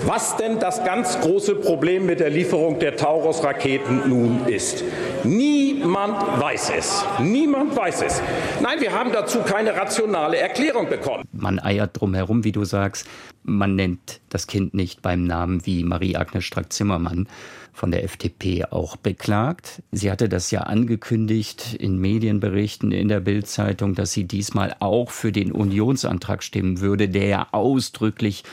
Was 0.06 0.38
denn 0.38 0.60
das 0.60 0.84
ganz 0.84 1.20
große 1.20 1.56
Problem 1.56 2.06
mit 2.06 2.20
der 2.20 2.30
Lieferung 2.30 2.80
der 2.80 2.96
Taurus-Raketen 2.96 4.10
nun 4.10 4.48
ist. 4.48 4.84
Niemand 5.24 6.18
weiß 6.40 6.72
es. 6.78 7.06
Niemand 7.20 7.76
weiß 7.76 8.02
es. 8.04 8.22
Nein, 8.62 8.80
wir 8.80 8.94
haben 8.94 9.12
dazu 9.12 9.40
keine 9.40 9.76
rationale 9.76 10.31
rationale 10.32 10.38
Erklärung 10.38 10.90
bekommen. 10.90 11.28
Man 11.32 11.60
eiert 11.60 12.00
drum 12.00 12.14
herum, 12.14 12.44
wie 12.44 12.52
du 12.52 12.64
sagst. 12.64 13.08
Man 13.44 13.76
nennt 13.76 14.22
das 14.30 14.48
Kind 14.48 14.74
nicht 14.74 15.02
beim 15.02 15.26
Namen 15.26 15.66
wie 15.66 15.84
Marie-Agnes 15.84 16.44
Strack-Zimmermann 16.44 17.28
von 17.74 17.92
der 17.92 18.04
FDP 18.04 18.66
auch 18.66 18.98
beklagt. 18.98 19.82
Sie 19.92 20.12
hatte 20.12 20.30
das 20.30 20.52
ja 20.52 20.62
angekündigt 20.62 21.74
in 21.74 21.98
Medienberichten 21.98 22.92
in 22.92 23.08
der 23.08 23.22
Bildzeitung, 23.22 23.96
dass 23.96 24.12
sie 24.12 24.26
diesmal 24.26 24.76
auch 24.80 25.10
für 25.10 25.32
den 25.32 25.52
Unionsantrag 25.52 26.44
stimmen 26.44 26.82
würde, 26.82 27.08
der 27.08 27.28
ja 27.28 27.48
ausdrücklich 27.52 28.44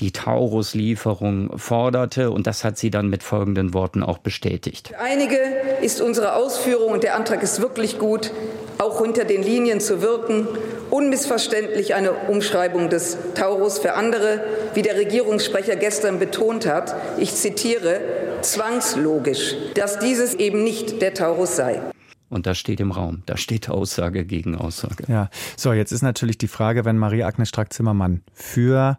die 0.00 0.10
Taurus-Lieferung 0.10 1.58
forderte. 1.58 2.30
Und 2.30 2.46
das 2.46 2.64
hat 2.64 2.78
sie 2.78 2.90
dann 2.90 3.08
mit 3.08 3.22
folgenden 3.22 3.74
Worten 3.74 4.02
auch 4.02 4.18
bestätigt. 4.18 4.88
Für 4.88 4.98
einige 4.98 5.36
ist 5.82 6.00
unsere 6.00 6.34
Ausführung, 6.34 6.92
und 6.92 7.02
der 7.02 7.14
Antrag 7.14 7.42
ist 7.42 7.60
wirklich 7.60 7.98
gut, 7.98 8.32
auch 8.78 9.02
hinter 9.02 9.24
den 9.24 9.42
Linien 9.42 9.80
zu 9.80 10.02
wirken 10.02 10.48
unmissverständlich 10.92 11.94
eine 11.94 12.12
Umschreibung 12.12 12.90
des 12.90 13.16
Taurus 13.34 13.78
für 13.78 13.94
andere, 13.94 14.44
wie 14.74 14.82
der 14.82 14.96
Regierungssprecher 14.96 15.76
gestern 15.76 16.18
betont 16.18 16.66
hat, 16.66 16.94
ich 17.18 17.34
zitiere, 17.34 18.00
zwangslogisch, 18.42 19.54
dass 19.74 19.98
dieses 20.00 20.34
eben 20.34 20.62
nicht 20.62 21.00
der 21.00 21.14
Taurus 21.14 21.56
sei. 21.56 21.80
Und 22.28 22.46
das 22.46 22.58
steht 22.58 22.78
im 22.80 22.92
Raum. 22.92 23.22
Da 23.24 23.38
steht 23.38 23.70
Aussage 23.70 24.26
gegen 24.26 24.54
Aussage. 24.54 25.04
Ja, 25.08 25.30
so, 25.56 25.72
jetzt 25.72 25.92
ist 25.92 26.02
natürlich 26.02 26.36
die 26.36 26.48
Frage, 26.48 26.84
wenn 26.84 26.98
Marie-Agnes 26.98 27.48
Strack-Zimmermann 27.48 28.22
für 28.34 28.98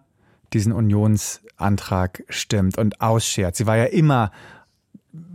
diesen 0.54 0.72
Unionsantrag 0.72 2.24
stimmt 2.28 2.78
und 2.80 3.02
ausschert. 3.02 3.56
Sie 3.56 3.68
war 3.68 3.78
ja 3.78 3.86
immer 3.86 4.32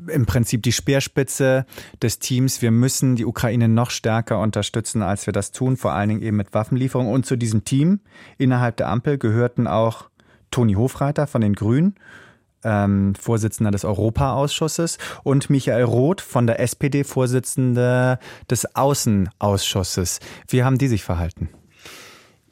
im 0.09 0.27
Prinzip 0.27 0.63
die 0.63 0.73
Speerspitze 0.73 1.67
des 2.03 2.19
Teams. 2.19 2.63
Wir 2.63 2.71
müssen 2.71 3.17
die 3.17 3.25
Ukraine 3.25 3.69
noch 3.69 3.91
stärker 3.91 4.41
unterstützen, 4.41 5.03
als 5.03 5.27
wir 5.27 5.33
das 5.33 5.53
tun, 5.53 5.77
vor 5.77 5.93
allen 5.93 6.09
Dingen 6.09 6.23
eben 6.23 6.37
mit 6.37 6.55
Waffenlieferungen. 6.55 7.13
Und 7.13 7.27
zu 7.27 7.37
diesem 7.37 7.65
Team 7.65 8.01
innerhalb 8.37 8.77
der 8.77 8.89
Ampel 8.89 9.19
gehörten 9.19 9.67
auch 9.67 10.09
Toni 10.51 10.75
Hofreiter 10.75 11.27
von 11.27 11.41
den 11.41 11.55
Grünen, 11.55 11.95
ähm, 12.65 13.15
Vorsitzender 13.15 13.71
des 13.71 13.85
Europaausschusses, 13.85 14.99
und 15.23 15.51
Michael 15.51 15.85
Roth 15.85 16.21
von 16.21 16.47
der 16.47 16.61
SPD, 16.61 17.05
Vorsitzender 17.05 18.19
des 18.51 18.75
Außenausschusses. 18.75 20.21
Wie 20.49 20.65
haben 20.65 20.79
die 20.79 20.89
sich 20.89 21.05
verhalten? 21.05 21.51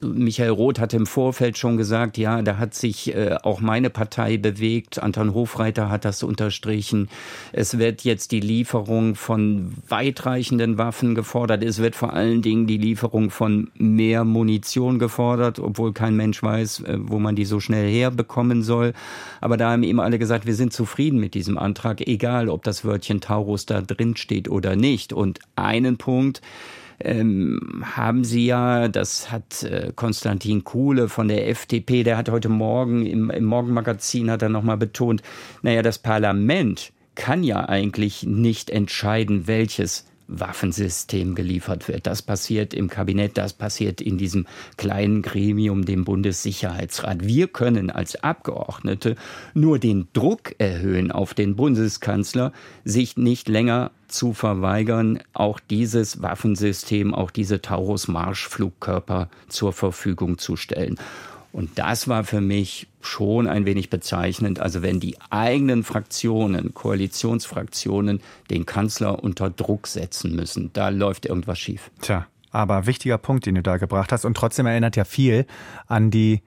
Michael 0.06 0.50
Roth 0.50 0.78
hatte 0.78 0.96
im 0.96 1.06
Vorfeld 1.06 1.58
schon 1.58 1.76
gesagt, 1.76 2.18
ja, 2.18 2.42
da 2.42 2.58
hat 2.58 2.74
sich 2.74 3.14
äh, 3.14 3.36
auch 3.42 3.60
meine 3.60 3.90
Partei 3.90 4.36
bewegt. 4.36 5.02
Anton 5.02 5.34
Hofreiter 5.34 5.90
hat 5.90 6.04
das 6.04 6.22
unterstrichen. 6.22 7.08
Es 7.52 7.78
wird 7.78 8.02
jetzt 8.02 8.32
die 8.32 8.40
Lieferung 8.40 9.14
von 9.14 9.74
weitreichenden 9.88 10.78
Waffen 10.78 11.14
gefordert. 11.14 11.62
Es 11.62 11.78
wird 11.78 11.94
vor 11.94 12.12
allen 12.12 12.42
Dingen 12.42 12.66
die 12.66 12.78
Lieferung 12.78 13.30
von 13.30 13.70
mehr 13.74 14.24
Munition 14.24 14.98
gefordert, 14.98 15.58
obwohl 15.58 15.92
kein 15.92 16.16
Mensch 16.16 16.42
weiß, 16.42 16.80
äh, 16.80 16.98
wo 17.00 17.18
man 17.18 17.36
die 17.36 17.44
so 17.44 17.60
schnell 17.60 17.90
herbekommen 17.90 18.62
soll. 18.62 18.92
Aber 19.40 19.56
da 19.56 19.72
haben 19.72 19.82
eben 19.82 20.00
alle 20.00 20.18
gesagt, 20.18 20.46
wir 20.46 20.54
sind 20.54 20.72
zufrieden 20.72 21.20
mit 21.20 21.34
diesem 21.34 21.58
Antrag, 21.58 22.00
egal 22.06 22.48
ob 22.48 22.64
das 22.64 22.84
Wörtchen 22.84 23.20
Taurus 23.20 23.66
da 23.66 23.80
drin 23.80 24.16
steht 24.16 24.48
oder 24.48 24.76
nicht. 24.76 25.12
Und 25.12 25.40
einen 25.56 25.96
Punkt, 25.96 26.40
ähm, 27.00 27.82
haben 27.82 28.24
Sie 28.24 28.46
ja, 28.46 28.88
das 28.88 29.30
hat 29.30 29.62
äh, 29.62 29.92
Konstantin 29.94 30.64
Kuhle 30.64 31.08
von 31.08 31.28
der 31.28 31.48
FDP, 31.48 32.02
der 32.02 32.16
hat 32.16 32.30
heute 32.30 32.48
Morgen 32.48 33.04
im, 33.06 33.30
im 33.30 33.44
Morgenmagazin 33.44 34.30
hat 34.30 34.42
er 34.42 34.48
nochmal 34.48 34.76
betont, 34.76 35.22
naja, 35.62 35.82
das 35.82 35.98
Parlament 35.98 36.92
kann 37.14 37.42
ja 37.42 37.68
eigentlich 37.68 38.24
nicht 38.24 38.70
entscheiden, 38.70 39.46
welches 39.46 40.06
Waffensystem 40.28 41.34
geliefert 41.34 41.88
wird. 41.88 42.06
Das 42.06 42.22
passiert 42.22 42.74
im 42.74 42.88
Kabinett, 42.88 43.38
das 43.38 43.52
passiert 43.52 44.00
in 44.00 44.18
diesem 44.18 44.46
kleinen 44.76 45.22
Gremium, 45.22 45.84
dem 45.84 46.04
Bundessicherheitsrat. 46.04 47.26
Wir 47.26 47.48
können 47.48 47.90
als 47.90 48.22
Abgeordnete 48.22 49.16
nur 49.54 49.78
den 49.78 50.08
Druck 50.12 50.54
erhöhen 50.58 51.12
auf 51.12 51.34
den 51.34 51.56
Bundeskanzler, 51.56 52.52
sich 52.84 53.16
nicht 53.16 53.48
länger 53.48 53.90
zu 54.08 54.32
verweigern, 54.32 55.20
auch 55.32 55.60
dieses 55.60 56.22
Waffensystem, 56.22 57.14
auch 57.14 57.30
diese 57.30 57.60
Taurus-Marschflugkörper 57.60 59.28
zur 59.48 59.72
Verfügung 59.72 60.38
zu 60.38 60.56
stellen. 60.56 60.96
Und 61.56 61.78
das 61.78 62.06
war 62.06 62.22
für 62.24 62.42
mich 62.42 62.86
schon 63.00 63.46
ein 63.46 63.64
wenig 63.64 63.88
bezeichnend. 63.88 64.60
Also 64.60 64.82
wenn 64.82 65.00
die 65.00 65.16
eigenen 65.30 65.84
Fraktionen, 65.84 66.74
Koalitionsfraktionen, 66.74 68.20
den 68.50 68.66
Kanzler 68.66 69.24
unter 69.24 69.48
Druck 69.48 69.86
setzen 69.86 70.36
müssen, 70.36 70.70
da 70.74 70.90
läuft 70.90 71.24
irgendwas 71.24 71.58
schief. 71.58 71.90
Tja, 72.02 72.26
aber 72.50 72.84
wichtiger 72.84 73.16
Punkt, 73.16 73.46
den 73.46 73.54
du 73.54 73.62
da 73.62 73.78
gebracht 73.78 74.12
hast. 74.12 74.26
Und 74.26 74.36
trotzdem 74.36 74.66
erinnert 74.66 74.96
ja 74.96 75.06
viel 75.06 75.46
an 75.86 76.10
die 76.10 76.42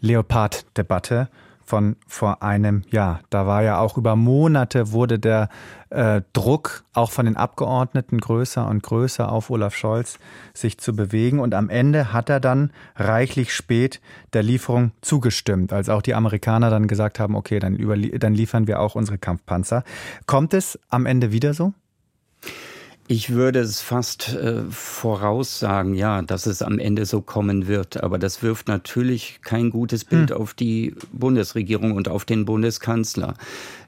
Leopard-Debatte 0.00 1.30
von 1.70 1.94
vor 2.08 2.42
einem 2.42 2.82
Jahr. 2.90 3.20
Da 3.30 3.46
war 3.46 3.62
ja 3.62 3.78
auch 3.78 3.96
über 3.96 4.16
Monate 4.16 4.90
wurde 4.90 5.20
der 5.20 5.48
äh, 5.90 6.20
Druck 6.32 6.82
auch 6.94 7.12
von 7.12 7.26
den 7.26 7.36
Abgeordneten 7.36 8.18
größer 8.18 8.66
und 8.66 8.82
größer 8.82 9.30
auf 9.30 9.50
Olaf 9.50 9.76
Scholz, 9.76 10.18
sich 10.52 10.78
zu 10.78 10.96
bewegen. 10.96 11.38
Und 11.38 11.54
am 11.54 11.70
Ende 11.70 12.12
hat 12.12 12.28
er 12.28 12.40
dann 12.40 12.72
reichlich 12.96 13.54
spät 13.54 14.00
der 14.32 14.42
Lieferung 14.42 14.90
zugestimmt, 15.00 15.72
als 15.72 15.88
auch 15.88 16.02
die 16.02 16.14
Amerikaner 16.14 16.70
dann 16.70 16.88
gesagt 16.88 17.20
haben, 17.20 17.36
okay, 17.36 17.60
dann, 17.60 17.78
dann 18.18 18.34
liefern 18.34 18.66
wir 18.66 18.80
auch 18.80 18.96
unsere 18.96 19.18
Kampfpanzer. 19.18 19.84
Kommt 20.26 20.54
es 20.54 20.76
am 20.88 21.06
Ende 21.06 21.30
wieder 21.30 21.54
so? 21.54 21.72
Ich 23.12 23.30
würde 23.30 23.58
es 23.58 23.80
fast 23.80 24.34
äh, 24.34 24.62
voraussagen, 24.70 25.94
ja, 25.94 26.22
dass 26.22 26.46
es 26.46 26.62
am 26.62 26.78
Ende 26.78 27.06
so 27.06 27.20
kommen 27.20 27.66
wird. 27.66 28.00
Aber 28.04 28.20
das 28.20 28.40
wirft 28.44 28.68
natürlich 28.68 29.40
kein 29.42 29.70
gutes 29.70 30.04
Bild 30.04 30.30
hm. 30.30 30.36
auf 30.36 30.54
die 30.54 30.94
Bundesregierung 31.12 31.90
und 31.90 32.08
auf 32.08 32.24
den 32.24 32.44
Bundeskanzler. 32.44 33.34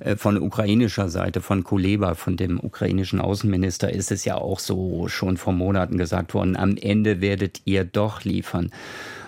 Äh, 0.01 0.17
von 0.17 0.43
ukrainischer 0.43 1.09
Seite, 1.09 1.41
von 1.41 1.63
Kuleba, 1.63 2.17
von 2.17 2.37
dem 2.37 2.59
ukrainischen 2.59 3.21
Außenminister, 3.21 3.93
ist 3.93 4.11
es 4.11 4.25
ja 4.25 4.35
auch 4.35 4.59
so 4.59 5.07
schon 5.07 5.37
vor 5.37 5.53
Monaten 5.53 5.99
gesagt 5.99 6.35
worden, 6.35 6.57
am 6.57 6.77
Ende 6.77 7.21
werdet 7.21 7.63
ihr 7.65 7.85
doch 7.85 8.25
liefern. 8.25 8.73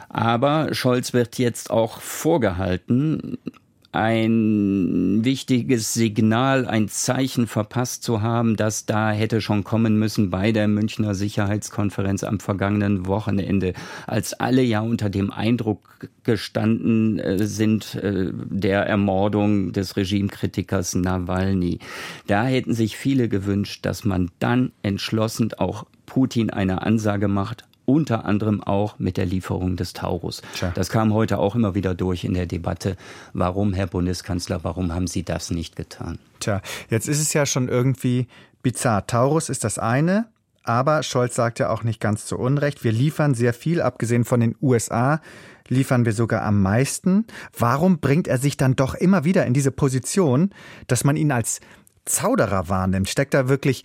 Aber 0.08 0.74
Scholz 0.74 1.12
wird 1.12 1.38
jetzt 1.38 1.70
auch 1.70 2.00
vorgehalten, 2.00 3.38
ein 3.94 5.24
wichtiges 5.24 5.94
Signal, 5.94 6.66
ein 6.66 6.88
Zeichen 6.88 7.46
verpasst 7.46 8.02
zu 8.02 8.22
haben, 8.22 8.56
das 8.56 8.86
da 8.86 9.12
hätte 9.12 9.40
schon 9.40 9.62
kommen 9.62 9.98
müssen 9.98 10.30
bei 10.30 10.52
der 10.52 10.68
Münchner 10.68 11.14
Sicherheitskonferenz 11.14 12.24
am 12.24 12.40
vergangenen 12.40 13.06
Wochenende, 13.06 13.72
als 14.06 14.34
alle 14.34 14.62
ja 14.62 14.80
unter 14.80 15.10
dem 15.10 15.30
Eindruck 15.30 16.08
gestanden 16.24 17.18
äh, 17.18 17.46
sind 17.46 17.94
äh, 17.94 18.32
der 18.32 18.86
Ermordung 18.86 19.72
des 19.72 19.96
Regimekritikers 19.96 20.96
Nawalny. 20.96 21.78
Da 22.26 22.44
hätten 22.44 22.74
sich 22.74 22.96
viele 22.96 23.28
gewünscht, 23.28 23.86
dass 23.86 24.04
man 24.04 24.30
dann 24.40 24.72
entschlossen 24.82 25.52
auch 25.54 25.86
Putin 26.06 26.50
eine 26.50 26.82
Ansage 26.82 27.28
macht, 27.28 27.64
unter 27.87 28.25
anderem 28.25 28.62
auch 28.62 28.99
mit 28.99 29.17
der 29.17 29.26
Lieferung 29.26 29.76
des 29.76 29.93
Taurus. 29.93 30.43
Tja. 30.55 30.73
Das 30.75 30.91
kam 30.91 31.12
heute 31.12 31.38
auch 31.38 31.55
immer 31.55 31.75
wieder 31.75 31.95
durch 31.95 32.25
in 32.25 32.35
der 32.35 32.47
Debatte. 32.47 32.97
Warum, 33.33 33.73
Herr 33.73 33.87
Bundeskanzler, 33.87 34.64
warum 34.64 34.95
haben 34.95 35.07
Sie 35.07 35.23
das 35.23 35.50
nicht 35.50 35.76
getan? 35.76 36.19
Tja, 36.41 36.61
jetzt 36.91 37.09
ist 37.09 37.21
es 37.21 37.33
ja 37.33 37.47
schon 37.47 37.69
irgendwie 37.69 38.26
bizarr. 38.62 39.07
Taurus 39.07 39.49
ist 39.49 39.64
das 39.64 39.79
eine, 39.79 40.26
aber 40.62 41.03
Scholz 41.03 41.35
sagt 41.35 41.59
ja 41.59 41.71
auch 41.71 41.83
nicht 41.83 42.00
ganz 42.00 42.26
zu 42.26 42.38
Unrecht, 42.38 42.85
wir 42.85 42.93
liefern 42.93 43.35
sehr 43.35 43.53
viel, 43.53 43.83
abgesehen 43.83 44.25
von 44.25 44.41
den 44.41 44.57
USA 44.62 45.21
liefern 45.69 46.05
wir 46.05 46.12
sogar 46.12 46.43
am 46.43 46.62
meisten. 46.62 47.26
Warum 47.59 47.99
bringt 47.99 48.29
er 48.29 48.38
sich 48.38 48.57
dann 48.57 48.76
doch 48.76 48.95
immer 48.95 49.25
wieder 49.25 49.47
in 49.47 49.55
diese 49.55 49.71
Position, 49.71 50.50
dass 50.87 51.05
man 51.05 51.17
ihn 51.17 51.33
als 51.33 51.61
Zauderer 52.05 52.69
wahrnimmt? 52.69 53.09
Steckt 53.09 53.35
da 53.35 53.49
wirklich 53.49 53.85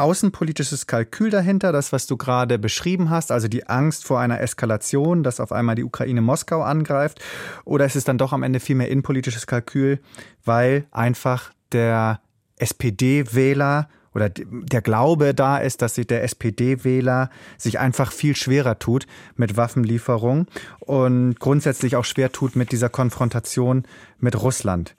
außenpolitisches 0.00 0.86
Kalkül 0.86 1.30
dahinter, 1.30 1.72
das, 1.72 1.92
was 1.92 2.06
du 2.06 2.16
gerade 2.16 2.58
beschrieben 2.58 3.10
hast, 3.10 3.30
also 3.30 3.48
die 3.48 3.68
Angst 3.68 4.04
vor 4.04 4.20
einer 4.20 4.40
Eskalation, 4.40 5.22
dass 5.22 5.40
auf 5.40 5.52
einmal 5.52 5.76
die 5.76 5.84
Ukraine 5.84 6.20
Moskau 6.20 6.62
angreift? 6.62 7.20
Oder 7.64 7.84
ist 7.84 7.96
es 7.96 8.04
dann 8.04 8.18
doch 8.18 8.32
am 8.32 8.42
Ende 8.42 8.60
vielmehr 8.60 8.88
innenpolitisches 8.88 9.46
Kalkül, 9.46 10.00
weil 10.44 10.86
einfach 10.90 11.52
der 11.72 12.20
SPD-Wähler 12.56 13.88
oder 14.14 14.28
der 14.28 14.82
Glaube 14.82 15.34
da 15.34 15.58
ist, 15.58 15.82
dass 15.82 15.94
sich 15.94 16.06
der 16.06 16.24
SPD-Wähler 16.24 17.30
sich 17.56 17.78
einfach 17.78 18.12
viel 18.12 18.34
schwerer 18.34 18.78
tut 18.78 19.06
mit 19.36 19.56
Waffenlieferung 19.56 20.46
und 20.80 21.38
grundsätzlich 21.38 21.96
auch 21.96 22.04
schwer 22.04 22.32
tut 22.32 22.56
mit 22.56 22.72
dieser 22.72 22.88
Konfrontation 22.88 23.84
mit 24.18 24.40
Russland. 24.40 24.96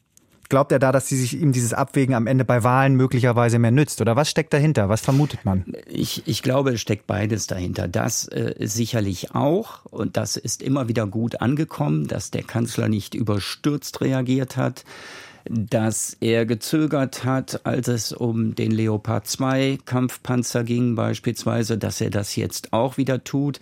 Glaubt 0.51 0.73
er 0.73 0.79
da, 0.79 0.91
dass 0.91 1.07
sie 1.07 1.15
sich 1.15 1.39
ihm 1.39 1.53
dieses 1.53 1.73
Abwägen 1.73 2.13
am 2.13 2.27
Ende 2.27 2.43
bei 2.43 2.61
Wahlen 2.61 2.95
möglicherweise 2.95 3.57
mehr 3.57 3.71
nützt? 3.71 4.01
Oder 4.01 4.17
was 4.17 4.29
steckt 4.29 4.51
dahinter? 4.51 4.89
Was 4.89 4.99
vermutet 4.99 5.45
man? 5.45 5.63
Ich, 5.87 6.23
ich 6.27 6.43
glaube, 6.43 6.71
es 6.71 6.81
steckt 6.81 7.07
beides 7.07 7.47
dahinter. 7.47 7.87
Das 7.87 8.27
äh, 8.27 8.55
sicherlich 8.59 9.33
auch. 9.33 9.85
Und 9.85 10.17
das 10.17 10.35
ist 10.35 10.61
immer 10.61 10.89
wieder 10.89 11.07
gut 11.07 11.39
angekommen, 11.39 12.05
dass 12.05 12.31
der 12.31 12.43
Kanzler 12.43 12.89
nicht 12.89 13.15
überstürzt 13.15 14.01
reagiert 14.01 14.57
hat 14.57 14.83
dass 15.49 16.17
er 16.19 16.45
gezögert 16.45 17.23
hat, 17.23 17.65
als 17.65 17.87
es 17.87 18.13
um 18.13 18.53
den 18.53 18.69
Leopard 18.69 19.25
2 19.25 19.79
Kampfpanzer 19.85 20.63
ging 20.63 20.93
beispielsweise, 20.93 21.79
dass 21.79 21.99
er 21.99 22.11
das 22.11 22.35
jetzt 22.35 22.73
auch 22.73 22.97
wieder 22.97 23.23
tut. 23.23 23.59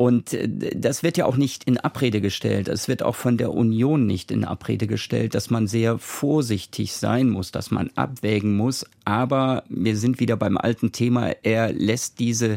Und 0.00 0.32
äh, 0.32 0.48
das 0.48 1.02
wird 1.02 1.18
ja 1.18 1.26
auch 1.26 1.36
nicht 1.36 1.64
in 1.64 1.76
Abrede 1.76 2.22
gestellt. 2.22 2.68
Es 2.68 2.88
wird 2.88 3.02
auch 3.02 3.16
von 3.16 3.36
der 3.36 3.52
Union 3.52 4.06
nicht 4.06 4.30
in 4.30 4.46
Abrede 4.46 4.86
gestellt, 4.86 5.34
dass 5.34 5.50
man 5.50 5.66
sehr 5.66 5.98
vorsichtig 5.98 6.94
sein 6.94 7.28
muss, 7.28 7.52
dass 7.52 7.70
man 7.70 7.90
abwägen 7.96 8.56
muss. 8.56 8.86
Aber 9.04 9.62
wir 9.68 9.98
sind 9.98 10.18
wieder 10.18 10.38
beim 10.38 10.56
alten 10.56 10.92
Thema. 10.92 11.32
Er 11.42 11.74
lässt 11.74 12.18
diese 12.18 12.56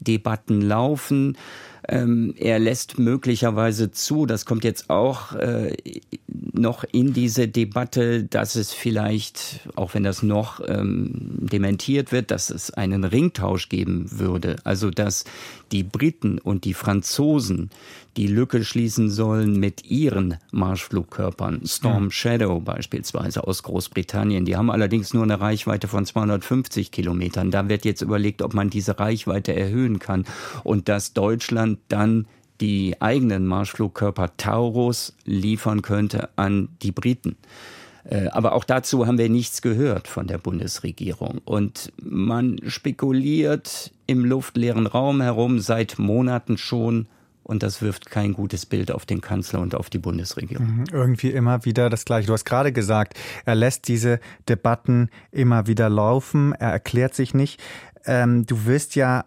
Debatten 0.00 0.60
laufen. 0.60 1.38
Ähm, 1.88 2.34
er 2.36 2.58
lässt 2.58 2.98
möglicherweise 2.98 3.90
zu, 3.90 4.26
das 4.26 4.44
kommt 4.44 4.62
jetzt 4.62 4.88
auch 4.88 5.32
äh, 5.34 5.74
noch 6.28 6.84
in 6.84 7.12
diese 7.12 7.48
Debatte, 7.48 8.24
dass 8.24 8.54
es 8.54 8.72
vielleicht, 8.72 9.60
auch 9.74 9.94
wenn 9.94 10.04
das 10.04 10.22
noch 10.22 10.60
ähm, 10.66 11.10
dementiert 11.40 12.12
wird, 12.12 12.30
dass 12.30 12.50
es 12.50 12.70
einen 12.70 13.04
Ringtausch 13.04 13.68
geben 13.68 14.06
würde. 14.12 14.56
Also 14.64 14.90
dass 14.90 15.24
die 15.72 15.82
Briten 15.82 16.38
und 16.38 16.64
die 16.64 16.74
Franzosen 16.74 17.70
die 18.16 18.26
Lücke 18.26 18.64
schließen 18.64 19.10
sollen 19.10 19.58
mit 19.58 19.90
ihren 19.90 20.36
Marschflugkörpern. 20.50 21.62
Storm 21.66 22.10
Shadow 22.10 22.60
beispielsweise 22.60 23.44
aus 23.46 23.62
Großbritannien. 23.62 24.44
Die 24.44 24.56
haben 24.56 24.70
allerdings 24.70 25.14
nur 25.14 25.22
eine 25.22 25.40
Reichweite 25.40 25.88
von 25.88 26.04
250 26.04 26.90
Kilometern. 26.90 27.50
Da 27.50 27.68
wird 27.68 27.84
jetzt 27.84 28.02
überlegt, 28.02 28.42
ob 28.42 28.54
man 28.54 28.70
diese 28.70 28.98
Reichweite 28.98 29.54
erhöhen 29.54 29.98
kann 29.98 30.24
und 30.62 30.88
dass 30.88 31.14
Deutschland 31.14 31.78
dann 31.88 32.26
die 32.60 33.00
eigenen 33.00 33.46
Marschflugkörper 33.46 34.36
Taurus 34.36 35.16
liefern 35.24 35.82
könnte 35.82 36.28
an 36.36 36.68
die 36.82 36.92
Briten. 36.92 37.36
Äh, 38.04 38.28
aber 38.28 38.52
auch 38.52 38.64
dazu 38.64 39.06
haben 39.06 39.18
wir 39.18 39.28
nichts 39.28 39.62
gehört 39.62 40.08
von 40.08 40.26
der 40.26 40.38
Bundesregierung. 40.38 41.40
Und 41.44 41.92
man 42.02 42.58
spekuliert 42.66 43.92
im 44.06 44.24
luftleeren 44.24 44.86
Raum 44.86 45.20
herum 45.20 45.60
seit 45.60 45.98
Monaten 45.98 46.58
schon, 46.58 47.06
und 47.42 47.62
das 47.62 47.82
wirft 47.82 48.10
kein 48.10 48.32
gutes 48.32 48.66
Bild 48.66 48.90
auf 48.90 49.06
den 49.06 49.20
Kanzler 49.20 49.60
und 49.60 49.74
auf 49.74 49.90
die 49.90 49.98
Bundesregierung. 49.98 50.78
Mhm, 50.78 50.84
irgendwie 50.92 51.30
immer 51.30 51.64
wieder 51.64 51.90
das 51.90 52.04
Gleiche. 52.04 52.26
Du 52.26 52.32
hast 52.32 52.44
gerade 52.44 52.72
gesagt, 52.72 53.18
er 53.44 53.54
lässt 53.54 53.88
diese 53.88 54.20
Debatten 54.48 55.10
immer 55.30 55.66
wieder 55.66 55.88
laufen, 55.88 56.52
er 56.52 56.70
erklärt 56.70 57.14
sich 57.14 57.34
nicht. 57.34 57.60
Ähm, 58.04 58.46
du 58.46 58.66
wirst 58.66 58.96
ja 58.96 59.24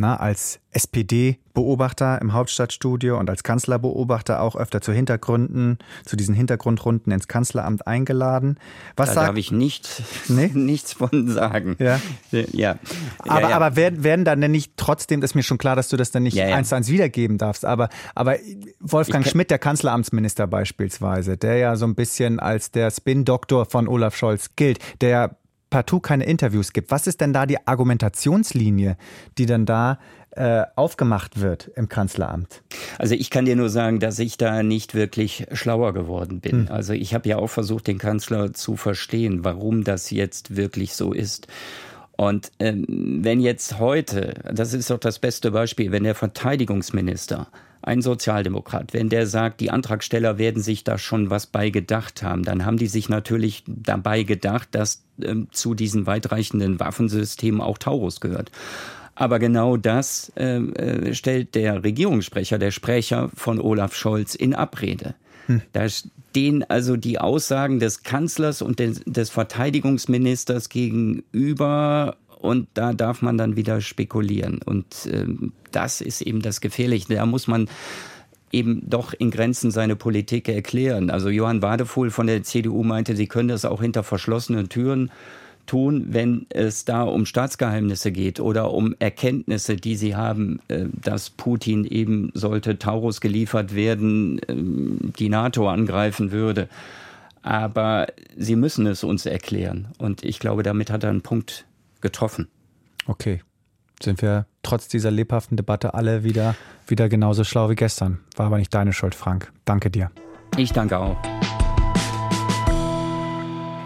na, 0.00 0.16
als 0.16 0.60
SPD-Beobachter 0.72 2.20
im 2.20 2.32
Hauptstadtstudio 2.32 3.18
und 3.18 3.28
als 3.28 3.42
Kanzlerbeobachter 3.42 4.40
auch 4.40 4.56
öfter 4.56 4.80
zu 4.80 4.92
Hintergründen, 4.92 5.78
zu 6.04 6.16
diesen 6.16 6.34
Hintergrundrunden 6.34 7.12
ins 7.12 7.28
Kanzleramt 7.28 7.86
eingeladen. 7.86 8.58
Was 8.96 9.10
da 9.10 9.14
sagt, 9.14 9.28
darf 9.28 9.36
ich 9.36 9.52
nicht, 9.52 10.02
nee? 10.28 10.48
nichts 10.54 10.92
von 10.94 11.28
sagen. 11.28 11.76
Ja. 11.78 12.00
ja. 12.30 12.76
Aber, 13.18 13.40
ja, 13.40 13.48
ja. 13.50 13.56
aber 13.56 13.76
werden, 13.76 14.04
werden 14.04 14.24
dann 14.24 14.40
denn 14.40 14.52
nicht, 14.52 14.72
trotzdem 14.76 15.22
ist 15.22 15.34
mir 15.34 15.42
schon 15.42 15.58
klar, 15.58 15.76
dass 15.76 15.88
du 15.88 15.96
das 15.96 16.10
dann 16.10 16.22
nicht 16.22 16.34
ja, 16.34 16.46
eins 16.46 16.68
zu 16.68 16.76
eins 16.76 16.88
wiedergeben 16.88 17.38
darfst, 17.38 17.64
aber, 17.64 17.88
aber 18.14 18.36
Wolfgang 18.80 19.26
Schmidt, 19.26 19.50
der 19.50 19.58
Kanzleramtsminister 19.58 20.46
beispielsweise, 20.46 21.36
der 21.36 21.56
ja 21.56 21.76
so 21.76 21.84
ein 21.84 21.94
bisschen 21.94 22.40
als 22.40 22.70
der 22.70 22.90
Spin-Doktor 22.90 23.66
von 23.66 23.88
Olaf 23.88 24.16
Scholz 24.16 24.50
gilt, 24.56 24.78
der 25.00 25.36
partout 25.70 26.00
keine 26.00 26.24
Interviews 26.24 26.72
gibt. 26.72 26.90
Was 26.90 27.06
ist 27.06 27.20
denn 27.20 27.32
da 27.32 27.46
die 27.46 27.66
Argumentationslinie, 27.66 28.96
die 29.38 29.46
dann 29.46 29.66
da 29.66 29.98
äh, 30.32 30.64
aufgemacht 30.76 31.40
wird 31.40 31.70
im 31.76 31.88
Kanzleramt? 31.88 32.62
Also 32.98 33.14
ich 33.14 33.30
kann 33.30 33.44
dir 33.44 33.56
nur 33.56 33.70
sagen, 33.70 34.00
dass 34.00 34.18
ich 34.18 34.36
da 34.36 34.62
nicht 34.62 34.94
wirklich 34.94 35.46
schlauer 35.52 35.94
geworden 35.94 36.40
bin. 36.40 36.66
Hm. 36.66 36.72
Also 36.72 36.92
ich 36.92 37.14
habe 37.14 37.28
ja 37.28 37.36
auch 37.36 37.48
versucht, 37.48 37.86
den 37.86 37.98
Kanzler 37.98 38.52
zu 38.52 38.76
verstehen, 38.76 39.44
warum 39.44 39.84
das 39.84 40.10
jetzt 40.10 40.56
wirklich 40.56 40.94
so 40.94 41.12
ist. 41.12 41.48
Und 42.20 42.52
ähm, 42.58 42.84
wenn 43.22 43.40
jetzt 43.40 43.78
heute, 43.78 44.34
das 44.44 44.74
ist 44.74 44.90
doch 44.90 44.98
das 44.98 45.18
beste 45.18 45.52
Beispiel, 45.52 45.90
wenn 45.90 46.04
der 46.04 46.14
Verteidigungsminister 46.14 47.46
ein 47.80 48.02
Sozialdemokrat, 48.02 48.92
wenn 48.92 49.08
der 49.08 49.26
sagt, 49.26 49.62
die 49.62 49.70
Antragsteller 49.70 50.36
werden 50.36 50.62
sich 50.62 50.84
da 50.84 50.98
schon 50.98 51.30
was 51.30 51.46
bei 51.46 51.70
gedacht 51.70 52.22
haben, 52.22 52.42
dann 52.42 52.66
haben 52.66 52.76
die 52.76 52.88
sich 52.88 53.08
natürlich 53.08 53.64
dabei 53.66 54.24
gedacht, 54.24 54.68
dass 54.72 55.02
äh, 55.22 55.34
zu 55.50 55.72
diesen 55.72 56.06
weitreichenden 56.06 56.78
Waffensystemen 56.78 57.62
auch 57.62 57.78
Taurus 57.78 58.20
gehört. 58.20 58.50
Aber 59.14 59.38
genau 59.38 59.78
das 59.78 60.30
äh, 60.36 60.58
äh, 60.58 61.14
stellt 61.14 61.54
der 61.54 61.84
Regierungssprecher, 61.84 62.58
der 62.58 62.70
Sprecher 62.70 63.30
von 63.34 63.58
Olaf 63.58 63.94
Scholz 63.94 64.34
in 64.34 64.54
Abrede. 64.54 65.14
Hm. 65.46 65.62
Da 65.72 65.86
stehen 66.30 66.64
also 66.68 66.96
die 66.96 67.18
Aussagen 67.18 67.80
des 67.80 68.02
Kanzlers 68.04 68.62
und 68.62 68.78
des, 68.78 69.02
des 69.04 69.30
Verteidigungsministers 69.30 70.68
gegenüber 70.68 72.16
und 72.38 72.68
da 72.74 72.92
darf 72.92 73.20
man 73.20 73.36
dann 73.36 73.56
wieder 73.56 73.80
spekulieren. 73.80 74.60
Und 74.64 75.06
äh, 75.06 75.26
das 75.72 76.00
ist 76.00 76.22
eben 76.22 76.40
das 76.40 76.60
Gefährliche. 76.60 77.14
Da 77.14 77.26
muss 77.26 77.48
man 77.48 77.68
eben 78.52 78.88
doch 78.88 79.12
in 79.12 79.30
Grenzen 79.30 79.70
seine 79.70 79.96
Politik 79.96 80.48
erklären. 80.48 81.10
Also 81.10 81.28
Johann 81.28 81.62
Wadefuhl 81.62 82.10
von 82.10 82.26
der 82.28 82.42
CDU 82.42 82.82
meinte, 82.82 83.16
sie 83.16 83.26
können 83.26 83.48
das 83.48 83.64
auch 83.64 83.80
hinter 83.80 84.02
verschlossenen 84.02 84.68
Türen 84.68 85.10
tun, 85.66 86.06
wenn 86.10 86.46
es 86.50 86.84
da 86.84 87.02
um 87.02 87.26
Staatsgeheimnisse 87.26 88.12
geht 88.12 88.40
oder 88.40 88.72
um 88.72 88.94
Erkenntnisse, 88.98 89.76
die 89.76 89.96
sie 89.96 90.16
haben, 90.16 90.60
äh, 90.68 90.86
dass 90.92 91.30
Putin 91.30 91.84
eben 91.84 92.30
sollte 92.34 92.78
Taurus 92.78 93.20
geliefert 93.20 93.74
werden, 93.74 94.40
ähm, 94.48 95.12
die 95.18 95.28
NATO 95.28 95.68
angreifen 95.68 96.32
würde. 96.32 96.68
Aber 97.42 98.08
sie 98.36 98.56
müssen 98.56 98.86
es 98.86 99.04
uns 99.04 99.26
erklären. 99.26 99.88
Und 99.98 100.24
ich 100.24 100.38
glaube, 100.40 100.62
damit 100.62 100.90
hat 100.90 101.04
er 101.04 101.10
einen 101.10 101.22
Punkt 101.22 101.64
getroffen. 102.00 102.48
Okay. 103.06 103.40
Sind 104.02 104.22
wir 104.22 104.46
trotz 104.62 104.88
dieser 104.88 105.10
lebhaften 105.10 105.56
Debatte 105.56 105.94
alle 105.94 106.24
wieder, 106.24 106.54
wieder 106.86 107.08
genauso 107.08 107.44
schlau 107.44 107.68
wie 107.68 107.74
gestern? 107.74 108.20
War 108.36 108.46
aber 108.46 108.58
nicht 108.58 108.72
deine 108.72 108.92
Schuld, 108.92 109.14
Frank. 109.14 109.52
Danke 109.64 109.90
dir. 109.90 110.10
Ich 110.56 110.72
danke 110.72 110.98
auch. 110.98 111.16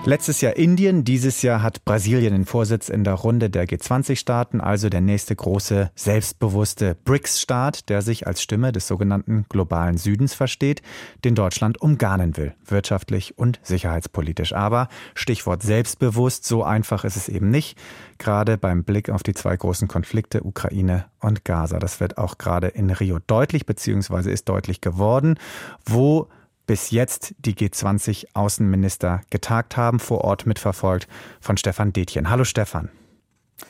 Letztes 0.07 0.43
Jahr 0.43 0.55
Indien, 0.57 1.05
dieses 1.05 1.41
Jahr 1.41 1.63
hat 1.63 1.87
Brasilien 1.87 2.35
den 2.35 2.45
Vorsitz 2.45 2.91
in 2.91 3.05
der 3.05 3.15
Runde 3.15 3.49
der 3.49 3.67
G20-Staaten, 3.67 4.61
also 4.61 4.91
der 4.91 5.01
nächste 5.01 5.35
große, 5.35 5.91
selbstbewusste 5.95 6.95
BRICS-Staat, 7.07 7.89
der 7.89 8.03
sich 8.03 8.27
als 8.27 8.43
Stimme 8.43 8.71
des 8.71 8.87
sogenannten 8.87 9.47
globalen 9.49 9.97
Südens 9.97 10.35
versteht, 10.35 10.83
den 11.25 11.35
Deutschland 11.35 11.81
umgarnen 11.81 12.37
will, 12.37 12.55
wirtschaftlich 12.67 13.39
und 13.39 13.61
sicherheitspolitisch. 13.63 14.53
Aber 14.53 14.89
Stichwort 15.15 15.63
selbstbewusst, 15.63 16.45
so 16.45 16.63
einfach 16.63 17.05
ist 17.05 17.17
es 17.17 17.31
eben 17.31 17.49
nicht, 17.49 17.79
gerade 18.19 18.59
beim 18.59 18.85
Blick 18.85 19.09
auf 19.09 19.23
die 19.23 19.33
zwei 19.33 19.57
großen 19.57 19.89
Konflikte 19.89 20.43
Ukraine 20.45 21.07
und 21.19 21.47
Gaza. 21.47 21.79
Das 21.79 22.01
wird 22.01 22.19
auch 22.19 22.37
gerade 22.37 22.69
in 22.69 22.91
Rio 22.91 23.21
deutlich, 23.27 23.65
beziehungsweise 23.65 24.31
ist 24.31 24.51
deutlich 24.51 24.83
geworden, 24.83 25.39
wo 25.87 26.29
bis 26.67 26.91
jetzt 26.91 27.35
die 27.39 27.55
G20-Außenminister 27.55 29.23
getagt 29.31 29.77
haben, 29.77 30.01
vor 30.01 30.23
Ort 30.23 30.47
mitverfolgt 30.47 31.09
von 31.41 31.57
Stefan 31.57 31.93
Detjen. 31.93 32.31
Hallo 32.31 32.45
Stefan. 32.45 32.91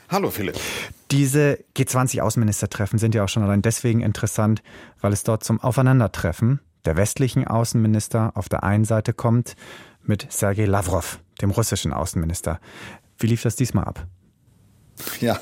Hallo 0.09 0.30
Philipp. 0.30 0.59
Diese 1.11 1.59
G20-Außenministertreffen 1.76 2.98
sind 2.98 3.14
ja 3.14 3.24
auch 3.24 3.28
schon 3.28 3.42
allein 3.42 3.62
deswegen 3.62 4.00
interessant, 4.00 4.62
weil 5.00 5.12
es 5.12 5.24
dort 5.24 5.44
zum 5.44 5.61
Aufeinandertreffen 5.61 6.61
der 6.85 6.96
westlichen 6.96 7.46
Außenminister 7.46 8.33
auf 8.35 8.48
der 8.48 8.62
einen 8.62 8.85
Seite 8.85 9.12
kommt 9.12 9.57
mit 10.02 10.30
Sergei 10.30 10.66
Lavrov, 10.66 11.20
dem 11.40 11.50
russischen 11.50 11.92
Außenminister. 11.92 12.61
Wie 13.18 13.26
lief 13.26 13.42
das 13.42 13.57
diesmal 13.57 13.85
ab? 13.85 14.07
Ja, 15.20 15.40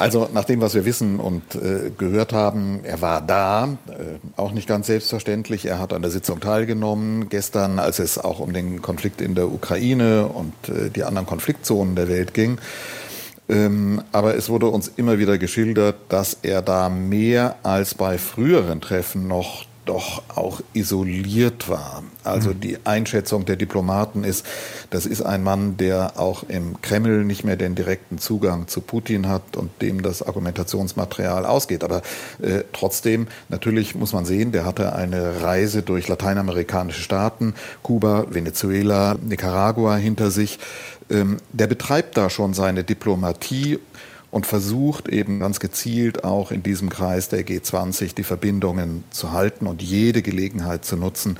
also 0.00 0.30
nach 0.32 0.44
dem, 0.44 0.62
was 0.62 0.74
wir 0.74 0.86
wissen 0.86 1.20
und 1.20 1.54
äh, 1.54 1.90
gehört 1.96 2.32
haben, 2.32 2.80
er 2.84 3.02
war 3.02 3.20
da, 3.20 3.76
äh, 3.88 4.40
auch 4.40 4.52
nicht 4.52 4.66
ganz 4.66 4.86
selbstverständlich. 4.86 5.66
Er 5.66 5.78
hat 5.78 5.92
an 5.92 6.00
der 6.00 6.10
Sitzung 6.10 6.40
teilgenommen. 6.40 7.28
Gestern, 7.28 7.78
als 7.78 7.98
es 7.98 8.16
auch 8.16 8.40
um 8.40 8.54
den 8.54 8.80
Konflikt 8.80 9.20
in 9.20 9.34
der 9.34 9.52
Ukraine 9.52 10.26
und 10.26 10.54
äh, 10.70 10.88
die 10.88 11.04
anderen 11.04 11.26
Konfliktzonen 11.26 11.96
der 11.96 12.08
Welt 12.08 12.32
ging. 12.32 12.58
Ähm, 13.50 14.02
aber 14.10 14.36
es 14.36 14.48
wurde 14.48 14.68
uns 14.68 14.90
immer 14.96 15.18
wieder 15.18 15.36
geschildert, 15.36 15.96
dass 16.08 16.38
er 16.42 16.62
da 16.62 16.88
mehr 16.88 17.56
als 17.62 17.94
bei 17.94 18.16
früheren 18.16 18.80
Treffen 18.80 19.28
noch 19.28 19.66
doch 19.90 20.22
auch 20.28 20.60
isoliert 20.72 21.68
war. 21.68 22.04
Also 22.22 22.50
mhm. 22.50 22.60
die 22.60 22.78
Einschätzung 22.84 23.44
der 23.44 23.56
Diplomaten 23.56 24.22
ist, 24.22 24.46
das 24.90 25.04
ist 25.04 25.20
ein 25.20 25.42
Mann, 25.42 25.76
der 25.78 26.12
auch 26.16 26.44
im 26.44 26.80
Kreml 26.80 27.24
nicht 27.24 27.42
mehr 27.42 27.56
den 27.56 27.74
direkten 27.74 28.18
Zugang 28.18 28.68
zu 28.68 28.82
Putin 28.82 29.28
hat 29.28 29.56
und 29.56 29.82
dem 29.82 30.00
das 30.02 30.22
Argumentationsmaterial 30.22 31.44
ausgeht. 31.44 31.82
Aber 31.82 32.02
äh, 32.40 32.62
trotzdem, 32.72 33.26
natürlich 33.48 33.96
muss 33.96 34.12
man 34.12 34.24
sehen, 34.24 34.52
der 34.52 34.64
hatte 34.64 34.94
eine 34.94 35.42
Reise 35.42 35.82
durch 35.82 36.06
lateinamerikanische 36.06 37.02
Staaten, 37.02 37.54
Kuba, 37.82 38.26
Venezuela, 38.30 39.16
Nicaragua 39.20 39.96
hinter 39.96 40.30
sich. 40.30 40.60
Ähm, 41.10 41.38
der 41.52 41.66
betreibt 41.66 42.16
da 42.16 42.30
schon 42.30 42.54
seine 42.54 42.84
Diplomatie 42.84 43.80
und 44.30 44.46
versucht 44.46 45.08
eben 45.08 45.40
ganz 45.40 45.60
gezielt 45.60 46.24
auch 46.24 46.50
in 46.50 46.62
diesem 46.62 46.88
Kreis 46.88 47.28
der 47.28 47.46
G20 47.46 48.14
die 48.14 48.22
Verbindungen 48.22 49.04
zu 49.10 49.32
halten 49.32 49.66
und 49.66 49.82
jede 49.82 50.22
Gelegenheit 50.22 50.84
zu 50.84 50.96
nutzen, 50.96 51.38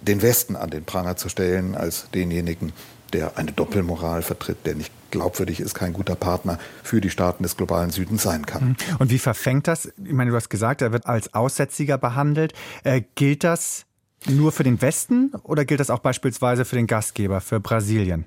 den 0.00 0.22
Westen 0.22 0.56
an 0.56 0.70
den 0.70 0.84
Pranger 0.84 1.16
zu 1.16 1.28
stellen 1.28 1.74
als 1.74 2.08
denjenigen, 2.12 2.72
der 3.12 3.38
eine 3.38 3.52
Doppelmoral 3.52 4.22
vertritt, 4.22 4.66
der 4.66 4.74
nicht 4.74 4.92
glaubwürdig 5.12 5.60
ist, 5.60 5.74
kein 5.74 5.92
guter 5.92 6.16
Partner 6.16 6.58
für 6.82 7.00
die 7.00 7.10
Staaten 7.10 7.44
des 7.44 7.56
globalen 7.56 7.90
Südens 7.90 8.24
sein 8.24 8.44
kann. 8.44 8.70
Mhm. 8.70 8.76
Und 8.98 9.10
wie 9.10 9.20
verfängt 9.20 9.68
das? 9.68 9.86
Ich 10.04 10.12
meine, 10.12 10.30
du 10.30 10.36
hast 10.36 10.50
gesagt, 10.50 10.82
er 10.82 10.90
wird 10.90 11.06
als 11.06 11.32
Aussätziger 11.32 11.98
behandelt. 11.98 12.52
Äh, 12.82 13.02
gilt 13.14 13.44
das 13.44 13.86
nur 14.26 14.50
für 14.50 14.64
den 14.64 14.82
Westen 14.82 15.32
oder 15.44 15.64
gilt 15.64 15.78
das 15.80 15.90
auch 15.90 16.00
beispielsweise 16.00 16.64
für 16.64 16.76
den 16.76 16.88
Gastgeber, 16.88 17.40
für 17.40 17.60
Brasilien? 17.60 18.26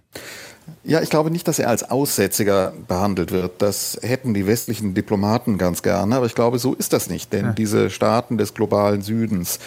Ja, 0.84 1.02
ich 1.02 1.10
glaube 1.10 1.32
nicht, 1.32 1.48
dass 1.48 1.60
er 1.60 1.70
als 1.70 1.90
Aussätziger 1.90 2.74
behandelt 2.88 3.32
wird. 3.32 3.62
Das 3.62 4.00
hätten 4.02 4.34
die 4.34 4.48
westlichen 4.48 4.94
Diplomaten 4.94 5.58
ganz 5.58 5.82
gerne, 5.82 6.16
aber 6.16 6.26
ich 6.26 6.36
glaube, 6.36 6.60
so 6.60 6.74
ist 6.74 6.94
das 6.94 7.10
nicht. 7.10 7.34
Denn 7.34 7.46
ja. 7.46 7.52
diese 7.52 7.90
Staaten 7.90 8.38
des 8.38 8.54
globalen 8.54 9.02
Südens, 9.02 9.60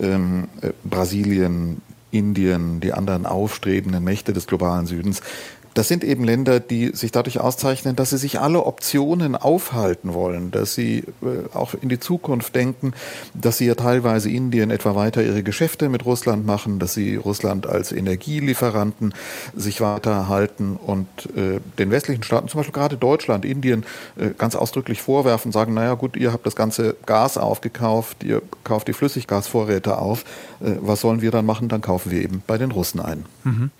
ähm, 0.00 0.48
äh, 0.60 0.70
Brasilien, 0.84 1.80
Indien, 2.10 2.80
die 2.80 2.92
anderen 2.92 3.26
aufstrebenden 3.26 4.02
Mächte 4.02 4.32
des 4.32 4.46
globalen 4.46 4.86
Südens, 4.86 5.20
das 5.78 5.86
sind 5.86 6.02
eben 6.02 6.24
Länder, 6.24 6.58
die 6.58 6.88
sich 6.88 7.12
dadurch 7.12 7.38
auszeichnen, 7.38 7.94
dass 7.94 8.10
sie 8.10 8.18
sich 8.18 8.40
alle 8.40 8.64
Optionen 8.64 9.36
aufhalten 9.36 10.12
wollen, 10.12 10.50
dass 10.50 10.74
sie 10.74 11.04
äh, 11.22 11.54
auch 11.54 11.74
in 11.80 11.88
die 11.88 12.00
Zukunft 12.00 12.56
denken, 12.56 12.94
dass 13.32 13.58
sie 13.58 13.66
ja 13.66 13.76
teilweise 13.76 14.28
Indien 14.28 14.72
etwa 14.72 14.96
weiter 14.96 15.22
ihre 15.22 15.44
Geschäfte 15.44 15.88
mit 15.88 16.04
Russland 16.04 16.44
machen, 16.44 16.80
dass 16.80 16.94
sie 16.94 17.14
Russland 17.14 17.68
als 17.68 17.92
Energielieferanten 17.92 19.14
sich 19.54 19.80
weiterhalten 19.80 20.74
und 20.74 21.06
äh, 21.36 21.60
den 21.78 21.92
westlichen 21.92 22.24
Staaten, 22.24 22.48
zum 22.48 22.58
Beispiel 22.58 22.74
gerade 22.74 22.96
Deutschland, 22.96 23.44
Indien, 23.44 23.86
äh, 24.16 24.30
ganz 24.36 24.56
ausdrücklich 24.56 25.00
vorwerfen, 25.00 25.52
sagen, 25.52 25.74
naja 25.74 25.94
gut, 25.94 26.16
ihr 26.16 26.32
habt 26.32 26.44
das 26.44 26.56
ganze 26.56 26.96
Gas 27.06 27.38
aufgekauft, 27.38 28.24
ihr 28.24 28.42
kauft 28.64 28.88
die 28.88 28.94
Flüssiggasvorräte 28.94 29.98
auf, 29.98 30.24
was 30.58 31.02
sollen 31.02 31.22
wir 31.22 31.30
dann 31.30 31.46
machen? 31.46 31.68
Dann 31.68 31.82
kaufen 31.82 32.10
wir 32.10 32.20
eben 32.20 32.42
bei 32.48 32.58
den 32.58 32.72
Russen 32.72 32.98
ein. 32.98 33.24
Mhm. 33.44 33.70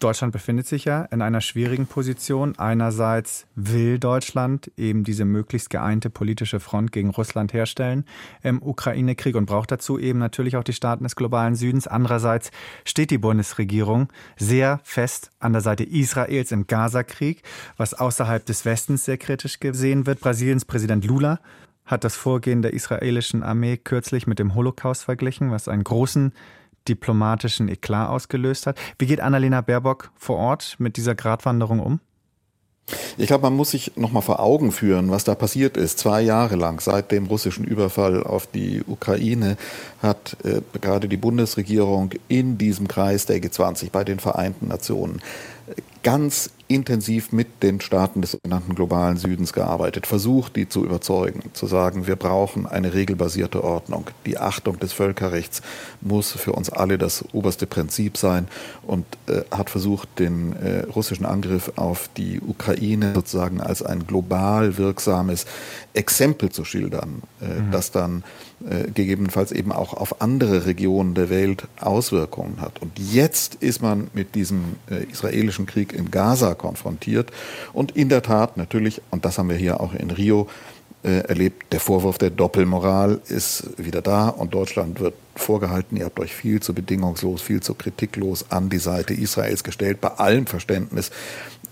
Deutschland 0.00 0.32
befindet 0.32 0.66
sich 0.66 0.86
ja 0.86 1.02
in 1.04 1.20
einer 1.20 1.42
schwierigen 1.42 1.86
Position. 1.86 2.58
Einerseits 2.58 3.46
will 3.54 3.98
Deutschland 3.98 4.72
eben 4.78 5.04
diese 5.04 5.26
möglichst 5.26 5.68
geeinte 5.68 6.08
politische 6.08 6.58
Front 6.58 6.90
gegen 6.90 7.10
Russland 7.10 7.52
herstellen 7.52 8.06
im 8.42 8.62
Ukraine-Krieg 8.62 9.36
und 9.36 9.44
braucht 9.44 9.70
dazu 9.70 9.98
eben 9.98 10.18
natürlich 10.18 10.56
auch 10.56 10.64
die 10.64 10.72
Staaten 10.72 11.04
des 11.04 11.16
globalen 11.16 11.54
Südens. 11.54 11.86
Andererseits 11.86 12.50
steht 12.86 13.10
die 13.10 13.18
Bundesregierung 13.18 14.08
sehr 14.38 14.80
fest 14.84 15.30
an 15.38 15.52
der 15.52 15.60
Seite 15.60 15.84
Israels 15.84 16.50
im 16.50 16.66
Gaza-Krieg, 16.66 17.42
was 17.76 17.92
außerhalb 17.92 18.44
des 18.46 18.64
Westens 18.64 19.04
sehr 19.04 19.18
kritisch 19.18 19.60
gesehen 19.60 20.06
wird. 20.06 20.20
Brasiliens 20.20 20.64
Präsident 20.64 21.04
Lula 21.04 21.40
hat 21.84 22.04
das 22.04 22.16
Vorgehen 22.16 22.62
der 22.62 22.72
israelischen 22.72 23.42
Armee 23.42 23.76
kürzlich 23.76 24.26
mit 24.26 24.38
dem 24.38 24.54
Holocaust 24.54 25.04
verglichen, 25.04 25.50
was 25.50 25.68
einen 25.68 25.84
großen 25.84 26.32
diplomatischen 26.88 27.68
Eklat 27.68 28.08
ausgelöst 28.08 28.66
hat. 28.66 28.78
Wie 28.98 29.06
geht 29.06 29.20
Annalena 29.20 29.60
Baerbock 29.60 30.10
vor 30.16 30.36
Ort 30.36 30.76
mit 30.78 30.96
dieser 30.96 31.14
Gratwanderung 31.14 31.80
um? 31.80 32.00
Ich 33.18 33.28
glaube, 33.28 33.42
man 33.42 33.54
muss 33.54 33.70
sich 33.70 33.96
noch 33.96 34.10
mal 34.10 34.20
vor 34.20 34.40
Augen 34.40 34.72
führen, 34.72 35.10
was 35.10 35.22
da 35.22 35.34
passiert 35.34 35.76
ist. 35.76 35.98
Zwei 35.98 36.22
Jahre 36.22 36.56
lang 36.56 36.80
seit 36.80 37.12
dem 37.12 37.26
russischen 37.26 37.64
Überfall 37.64 38.24
auf 38.24 38.48
die 38.48 38.82
Ukraine 38.86 39.56
hat 40.02 40.36
äh, 40.44 40.60
gerade 40.80 41.08
die 41.08 41.16
Bundesregierung 41.16 42.10
in 42.28 42.58
diesem 42.58 42.88
Kreis 42.88 43.26
der 43.26 43.38
G20 43.38 43.90
bei 43.92 44.02
den 44.02 44.18
Vereinten 44.18 44.68
Nationen 44.68 45.20
ganz 46.02 46.50
intensiv 46.70 47.32
mit 47.32 47.62
den 47.64 47.80
Staaten 47.80 48.22
des 48.22 48.30
sogenannten 48.32 48.76
globalen 48.76 49.16
Südens 49.16 49.52
gearbeitet, 49.52 50.06
versucht, 50.06 50.54
die 50.54 50.68
zu 50.68 50.84
überzeugen, 50.84 51.42
zu 51.52 51.66
sagen, 51.66 52.06
wir 52.06 52.14
brauchen 52.14 52.66
eine 52.66 52.94
regelbasierte 52.94 53.64
Ordnung. 53.64 54.06
Die 54.24 54.38
Achtung 54.38 54.78
des 54.78 54.92
Völkerrechts 54.92 55.62
muss 56.00 56.30
für 56.30 56.52
uns 56.52 56.70
alle 56.70 56.96
das 56.96 57.24
oberste 57.32 57.66
Prinzip 57.66 58.16
sein 58.16 58.46
und 58.86 59.04
äh, 59.26 59.42
hat 59.50 59.68
versucht, 59.68 60.20
den 60.20 60.54
äh, 60.54 60.84
russischen 60.84 61.26
Angriff 61.26 61.72
auf 61.74 62.08
die 62.16 62.40
Ukraine 62.40 63.14
sozusagen 63.14 63.60
als 63.60 63.82
ein 63.82 64.06
global 64.06 64.78
wirksames 64.78 65.46
Exempel 65.92 66.50
zu 66.50 66.64
schildern, 66.64 67.22
äh, 67.40 67.46
mhm. 67.46 67.72
das 67.72 67.90
dann 67.90 68.22
äh, 68.68 68.90
gegebenenfalls 68.90 69.52
eben 69.52 69.72
auch 69.72 69.94
auf 69.94 70.20
andere 70.20 70.66
Regionen 70.66 71.14
der 71.14 71.30
Welt 71.30 71.66
Auswirkungen 71.80 72.60
hat. 72.60 72.82
Und 72.82 72.98
jetzt 72.98 73.54
ist 73.54 73.80
man 73.80 74.08
mit 74.12 74.34
diesem 74.34 74.76
äh, 74.90 75.04
israelischen 75.10 75.64
Krieg 75.64 75.94
in 75.94 76.10
Gaza 76.10 76.54
konfrontiert 76.60 77.30
und 77.72 77.96
in 77.96 78.08
der 78.08 78.22
Tat 78.22 78.56
natürlich, 78.56 79.00
und 79.10 79.24
das 79.24 79.38
haben 79.38 79.48
wir 79.48 79.56
hier 79.56 79.80
auch 79.80 79.94
in 79.94 80.10
Rio 80.10 80.46
äh, 81.02 81.20
erlebt, 81.20 81.72
der 81.72 81.80
Vorwurf 81.80 82.18
der 82.18 82.28
Doppelmoral 82.28 83.22
ist 83.28 83.70
wieder 83.78 84.02
da 84.02 84.28
und 84.28 84.52
Deutschland 84.52 85.00
wird 85.00 85.14
vorgehalten, 85.34 85.96
ihr 85.96 86.04
habt 86.04 86.20
euch 86.20 86.34
viel 86.34 86.60
zu 86.60 86.74
bedingungslos, 86.74 87.40
viel 87.40 87.62
zu 87.62 87.74
kritiklos 87.74 88.50
an 88.50 88.68
die 88.68 88.78
Seite 88.78 89.14
Israels 89.14 89.64
gestellt, 89.64 90.02
bei 90.02 90.08
allem 90.08 90.46
Verständnis 90.46 91.10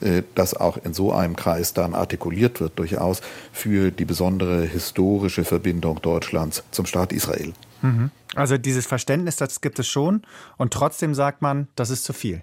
äh, 0.01 0.23
das 0.35 0.55
auch 0.55 0.79
in 0.83 0.95
so 0.95 1.13
einem 1.13 1.37
Kreis 1.37 1.75
dann 1.75 1.95
artikuliert 1.95 2.61
wird, 2.61 2.79
durchaus 2.79 3.21
für 3.53 3.91
die 3.91 4.07
besondere 4.07 4.63
historische 4.63 5.45
Verbindung 5.45 6.01
Deutschlands 6.01 6.63
zum 6.71 6.87
Staat 6.87 7.13
Israel. 7.13 7.53
Mhm. 7.83 8.11
Also 8.35 8.57
dieses 8.57 8.87
Verständnis, 8.87 9.37
das 9.37 9.61
gibt 9.61 9.79
es 9.79 9.89
schon 9.89 10.23
und 10.57 10.73
trotzdem 10.73 11.15
sagt 11.15 11.43
man, 11.43 11.69
das 11.77 11.91
ist 11.91 12.05
zu 12.05 12.13
viel. 12.13 12.43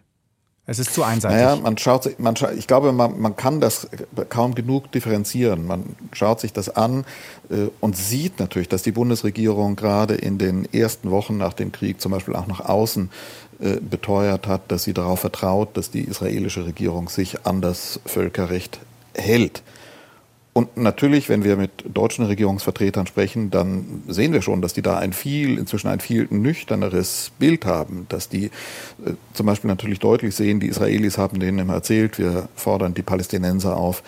Es 0.68 0.80
ist 0.80 0.94
zu 0.94 1.04
einseitig. 1.04 1.38
Naja, 1.38 1.56
man 1.58 1.78
schaut 1.78 2.04
sich, 2.04 2.18
man 2.18 2.36
scha 2.36 2.52
ich 2.52 2.66
glaube, 2.66 2.92
man, 2.92 3.20
man 3.20 3.36
kann 3.36 3.62
das 3.62 3.88
kaum 4.30 4.56
genug 4.56 4.92
differenzieren. 4.92 5.68
Man 5.68 5.96
schaut 6.12 6.40
sich 6.40 6.54
das 6.54 6.70
an 6.70 7.06
äh, 7.52 7.68
und 7.82 7.96
sieht 7.96 8.40
natürlich, 8.40 8.68
dass 8.68 8.82
die 8.82 8.92
Bundesregierung 8.92 9.76
gerade 9.76 10.16
in 10.16 10.40
den 10.40 10.68
ersten 10.74 11.12
Wochen 11.12 11.38
nach 11.38 11.54
dem 11.54 11.72
Krieg 11.72 12.02
zum 12.02 12.12
Beispiel 12.12 12.36
auch 12.36 12.48
nach 12.48 12.62
außen 12.62 13.12
äh, 13.60 13.76
beteuert 13.80 14.48
hat, 14.48 14.72
dass 14.72 14.84
sie 14.84 14.94
darauf 14.94 15.20
vertraut, 15.20 15.78
dass 15.78 15.92
die 15.92 16.02
israelische 16.02 16.66
Regierung 16.66 17.10
sich 17.10 17.46
an 17.46 17.62
das 17.62 18.00
Völkerrecht 18.06 18.80
hält. 19.14 19.62
Und 20.58 20.78
natürlich, 20.78 21.28
wenn 21.28 21.44
wir 21.44 21.58
mit 21.58 21.84
deutschen 21.94 22.24
Regierungsvertretern 22.24 23.08
sprechen, 23.08 23.52
dann 23.52 24.04
sehen 24.08 24.32
wir 24.32 24.42
schon, 24.42 24.62
dass 24.62 24.72
die 24.72 24.82
da 24.82 24.98
ein 24.98 25.12
viel, 25.12 25.58
inzwischen 25.58 25.90
ein 25.90 26.00
viel 26.00 26.28
nüchterneres 26.30 27.34
Bild 27.38 27.66
haben, 27.66 28.06
dass 28.08 28.30
die 28.30 28.46
äh, 28.46 28.52
zum 29.34 29.48
Beispiel 29.48 29.68
natürlich 29.68 30.00
deutlich 30.00 30.34
sehen, 30.34 30.62
die 30.62 30.68
Israelis 30.68 31.18
haben 31.18 31.42
denen 31.42 31.60
immer 31.60 31.74
erzählt, 31.74 32.18
wir 32.20 32.48
fordern 32.56 32.94
die 32.94 33.02
Palästinenser 33.02 33.76
auf, 33.76 34.02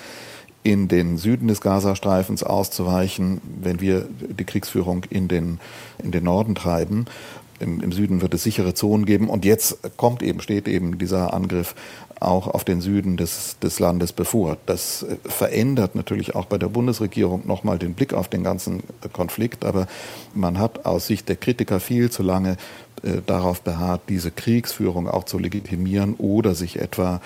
in 0.63 0.87
den 0.87 1.17
Süden 1.17 1.49
des 1.49 1.59
Gazastreifens 1.59 2.43
auszuweichen, 2.43 3.41
wenn 3.61 3.81
wir 3.81 4.07
die 4.09 4.45
Kriegsführung 4.45 5.03
in 5.09 5.27
den, 5.27 5.59
in 6.01 6.11
den 6.11 6.23
Norden 6.23 6.55
treiben. 6.55 7.07
Im, 7.59 7.81
Im, 7.81 7.91
Süden 7.91 8.21
wird 8.21 8.33
es 8.33 8.43
sichere 8.43 8.73
Zonen 8.73 9.05
geben. 9.05 9.29
Und 9.29 9.45
jetzt 9.45 9.79
kommt 9.97 10.21
eben, 10.23 10.41
steht 10.41 10.67
eben 10.67 10.97
dieser 10.97 11.33
Angriff 11.33 11.75
auch 12.19 12.47
auf 12.47 12.63
den 12.63 12.81
Süden 12.81 13.17
des, 13.17 13.57
des 13.59 13.79
Landes 13.79 14.13
bevor. 14.13 14.57
Das 14.65 15.03
äh, 15.03 15.17
verändert 15.25 15.95
natürlich 15.95 16.35
auch 16.35 16.45
bei 16.45 16.57
der 16.57 16.67
Bundesregierung 16.67 17.45
nochmal 17.45 17.77
den 17.77 17.93
Blick 17.93 18.13
auf 18.13 18.27
den 18.27 18.43
ganzen 18.43 18.83
Konflikt. 19.13 19.65
Aber 19.65 19.87
man 20.33 20.59
hat 20.59 20.85
aus 20.85 21.07
Sicht 21.07 21.29
der 21.29 21.35
Kritiker 21.35 21.79
viel 21.79 22.09
zu 22.09 22.23
lange 22.23 22.57
äh, 23.03 23.21
darauf 23.25 23.61
beharrt, 23.61 24.01
diese 24.09 24.31
Kriegsführung 24.31 25.07
auch 25.07 25.25
zu 25.25 25.37
legitimieren 25.37 26.15
oder 26.15 26.55
sich 26.55 26.79
etwa 26.79 27.21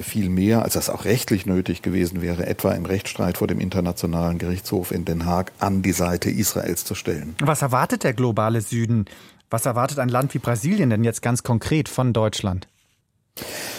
viel 0.00 0.28
mehr, 0.28 0.62
als 0.62 0.74
das 0.74 0.88
auch 0.88 1.04
rechtlich 1.04 1.44
nötig 1.46 1.82
gewesen 1.82 2.22
wäre, 2.22 2.46
etwa 2.46 2.72
im 2.72 2.86
Rechtsstreit 2.86 3.38
vor 3.38 3.48
dem 3.48 3.60
Internationalen 3.60 4.38
Gerichtshof 4.38 4.92
in 4.92 5.04
Den 5.04 5.26
Haag 5.26 5.52
an 5.58 5.82
die 5.82 5.92
Seite 5.92 6.30
Israels 6.30 6.84
zu 6.84 6.94
stellen. 6.94 7.34
Was 7.40 7.62
erwartet 7.62 8.04
der 8.04 8.14
globale 8.14 8.60
Süden 8.60 9.06
was 9.52 9.66
erwartet 9.66 9.98
ein 9.98 10.08
Land 10.08 10.34
wie 10.34 10.38
Brasilien 10.38 10.90
denn 10.90 11.04
jetzt 11.04 11.22
ganz 11.22 11.42
konkret 11.42 11.88
von 11.88 12.12
Deutschland? 12.12 12.66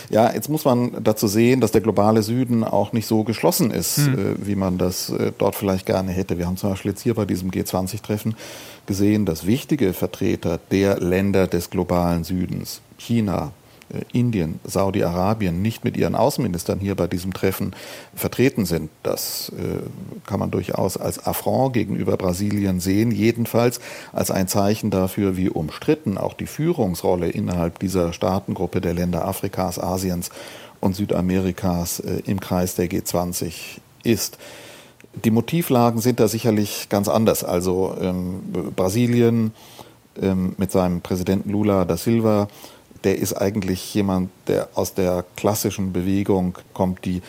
Ja, 0.10 0.34
jetzt 0.34 0.50
muss 0.50 0.66
man 0.66 1.04
dazu 1.04 1.28
sehen, 1.28 1.62
dass 1.62 1.72
der 1.72 1.82
globale 1.82 2.24
Süden 2.24 2.64
auch 2.64 2.92
nicht 2.92 3.08
so 3.08 3.24
geschlossen 3.24 3.72
ist, 3.72 3.98
hm. 3.98 4.14
äh, 4.14 4.48
wie 4.48 4.56
man 4.56 4.78
das 4.78 5.10
äh, 5.10 5.32
dort 5.38 5.56
vielleicht 5.56 5.86
gerne 5.86 6.12
hätte. 6.12 6.38
Wir 6.38 6.48
haben 6.48 6.58
zum 6.58 6.72
Beispiel 6.72 6.92
jetzt 6.92 7.02
hier 7.02 7.14
bei 7.14 7.26
diesem 7.26 7.52
G20-Treffen 7.52 8.36
gesehen, 8.86 9.26
dass 9.26 9.46
wichtige 9.46 9.94
Vertreter 9.94 10.60
der 10.72 11.00
Länder 11.00 11.48
des 11.48 11.70
globalen 11.70 12.24
Südens, 12.24 12.82
China, 12.98 13.52
Indien, 14.12 14.60
Saudi-Arabien 14.64 15.62
nicht 15.62 15.84
mit 15.84 15.98
ihren 15.98 16.16
Außenministern 16.16 16.80
hier 16.80 16.96
bei 16.96 17.08
diesem 17.08 17.34
Treffen 17.34 17.76
vertreten 18.16 18.66
sind. 18.66 18.90
Das 19.04 19.52
äh, 19.58 19.80
kann 20.28 20.40
man 20.40 20.52
durchaus 20.52 20.98
als 20.98 21.26
Affront 21.26 21.74
gegenüber 21.74 22.18
Brasilien 22.18 22.80
sehen, 22.80 23.12
jedenfalls 23.12 23.80
als 24.12 24.32
ein 24.32 24.48
Zeichen 24.48 24.90
dafür, 24.90 25.38
wie 25.38 25.50
umstritten 25.50 26.18
auch 26.18 26.34
die 26.34 26.48
Führungsrolle 26.48 27.30
innerhalb 27.30 27.80
dieser 27.80 28.14
Staatengruppe 28.14 28.82
der 28.82 28.94
Länder 28.94 29.26
Afrikas, 29.28 29.80
Asiens 29.80 30.30
und 30.80 30.96
Südamerikas 30.96 32.00
äh, 32.00 32.22
im 32.26 32.40
Kreis 32.40 32.76
der 32.76 32.88
G20 32.88 33.80
ist. 34.04 34.38
Die 35.24 35.32
Motivlagen 35.32 36.02
sind 36.02 36.20
da 36.20 36.28
sicherlich 36.28 36.90
ganz 36.90 37.08
anders. 37.08 37.44
Also 37.44 37.96
ähm, 38.02 38.42
Brasilien 38.76 39.54
ähm, 40.22 40.56
mit 40.58 40.72
seinem 40.72 41.02
Präsidenten 41.02 41.50
Lula 41.52 41.86
da 41.86 41.98
Silva 41.98 42.48
der 43.04 43.18
ist 43.18 43.34
eigentlich 43.34 43.94
jemand, 43.94 44.30
der 44.48 44.70
aus 44.76 44.94
der 44.94 45.26
klassischen 45.36 45.94
Bewegung 45.94 46.58
kommt, 46.74 47.06
die 47.06 47.22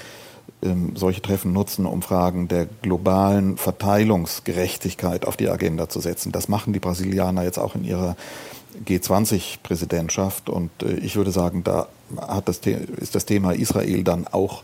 ähm, 0.63 0.93
solche 0.95 1.21
Treffen 1.21 1.53
nutzen, 1.53 1.87
um 1.87 2.03
Fragen 2.03 2.49
der 2.49 2.67
globalen 2.83 3.57
Verteilungsgerechtigkeit 3.57 5.27
auf 5.27 5.37
die 5.37 5.49
Agenda 5.49 5.89
zu 5.89 6.01
setzen. 6.01 6.33
Das 6.33 6.49
machen 6.49 6.73
die 6.73 6.81
Brasilianer 6.81 7.43
jetzt 7.43 7.59
auch 7.59 7.75
in 7.75 7.85
ihrer 7.85 8.17
G20-Präsidentschaft. 8.87 10.49
Und 10.49 10.71
äh, 10.83 10.95
ich 10.95 11.17
würde 11.17 11.31
sagen, 11.31 11.65
da 11.65 11.89
hat 12.17 12.49
das, 12.49 12.59
ist 12.59 13.15
das 13.15 13.27
Thema 13.27 13.53
Israel 13.53 14.05
dann 14.05 14.27
auch 14.27 14.63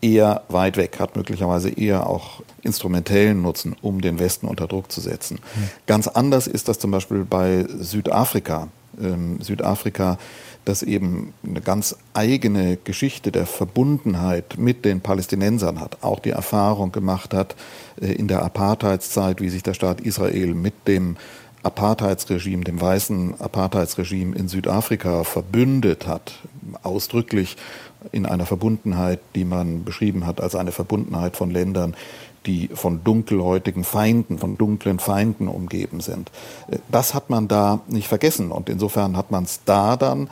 eher 0.00 0.42
weit 0.48 0.76
weg, 0.76 1.00
hat 1.00 1.16
möglicherweise 1.16 1.70
eher 1.70 2.06
auch 2.06 2.42
instrumentellen 2.62 3.40
Nutzen, 3.40 3.74
um 3.80 4.02
den 4.02 4.18
Westen 4.18 4.46
unter 4.46 4.66
Druck 4.66 4.92
zu 4.92 5.00
setzen. 5.00 5.36
Mhm. 5.36 5.70
Ganz 5.86 6.08
anders 6.08 6.46
ist 6.46 6.68
das 6.68 6.78
zum 6.78 6.90
Beispiel 6.90 7.24
bei 7.24 7.64
Südafrika 7.78 8.68
ähm, 9.02 9.40
Südafrika, 9.40 10.18
das 10.64 10.82
eben 10.82 11.34
eine 11.46 11.60
ganz 11.60 11.96
eigene 12.14 12.78
Geschichte 12.82 13.30
der 13.30 13.46
Verbundenheit 13.46 14.56
mit 14.58 14.84
den 14.84 15.00
Palästinensern 15.00 15.80
hat, 15.80 15.98
auch 16.02 16.20
die 16.20 16.30
Erfahrung 16.30 16.92
gemacht 16.92 17.34
hat 17.34 17.54
äh, 18.00 18.12
in 18.12 18.28
der 18.28 18.42
Apartheidszeit, 18.42 19.40
wie 19.40 19.50
sich 19.50 19.62
der 19.62 19.74
Staat 19.74 20.00
Israel 20.00 20.54
mit 20.54 20.74
dem 20.88 21.16
Apartheidsregime, 21.62 22.64
dem 22.64 22.80
weißen 22.80 23.40
Apartheidsregime 23.40 24.36
in 24.36 24.48
Südafrika 24.48 25.24
verbündet 25.24 26.06
hat, 26.06 26.34
ausdrücklich 26.82 27.56
in 28.12 28.26
einer 28.26 28.44
Verbundenheit, 28.44 29.20
die 29.34 29.46
man 29.46 29.82
beschrieben 29.82 30.26
hat 30.26 30.42
als 30.42 30.54
eine 30.54 30.72
Verbundenheit 30.72 31.36
von 31.36 31.50
Ländern, 31.50 31.94
die 32.46 32.68
von 32.72 33.02
dunkelhäutigen 33.04 33.84
Feinden, 33.84 34.38
von 34.38 34.58
dunklen 34.58 34.98
Feinden 34.98 35.48
umgeben 35.48 36.00
sind. 36.00 36.30
Äh, 36.68 36.78
das 36.90 37.14
hat 37.14 37.30
man 37.30 37.48
da 37.48 37.80
nicht 37.88 38.08
vergessen 38.08 38.50
und 38.50 38.68
insofern 38.68 39.16
hat 39.16 39.30
man 39.30 39.44
es 39.44 39.60
da 39.64 39.96
dann 39.96 40.28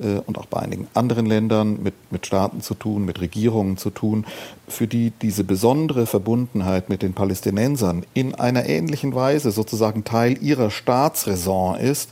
äh, 0.00 0.20
und 0.26 0.38
auch 0.38 0.46
bei 0.46 0.60
einigen 0.60 0.88
anderen 0.94 1.26
Ländern 1.26 1.82
mit, 1.82 1.94
mit 2.10 2.26
Staaten 2.26 2.60
zu 2.60 2.74
tun, 2.74 3.04
mit 3.04 3.20
Regierungen 3.20 3.76
zu 3.76 3.90
tun, 3.90 4.26
für 4.68 4.86
die 4.86 5.12
diese 5.22 5.44
besondere 5.44 6.06
Verbundenheit 6.06 6.88
mit 6.88 7.02
den 7.02 7.14
Palästinensern 7.14 8.04
in 8.14 8.34
einer 8.34 8.66
ähnlichen 8.66 9.14
Weise 9.14 9.50
sozusagen 9.50 10.04
Teil 10.04 10.42
ihrer 10.42 10.70
Staatsräson 10.70 11.76
ist, 11.76 12.10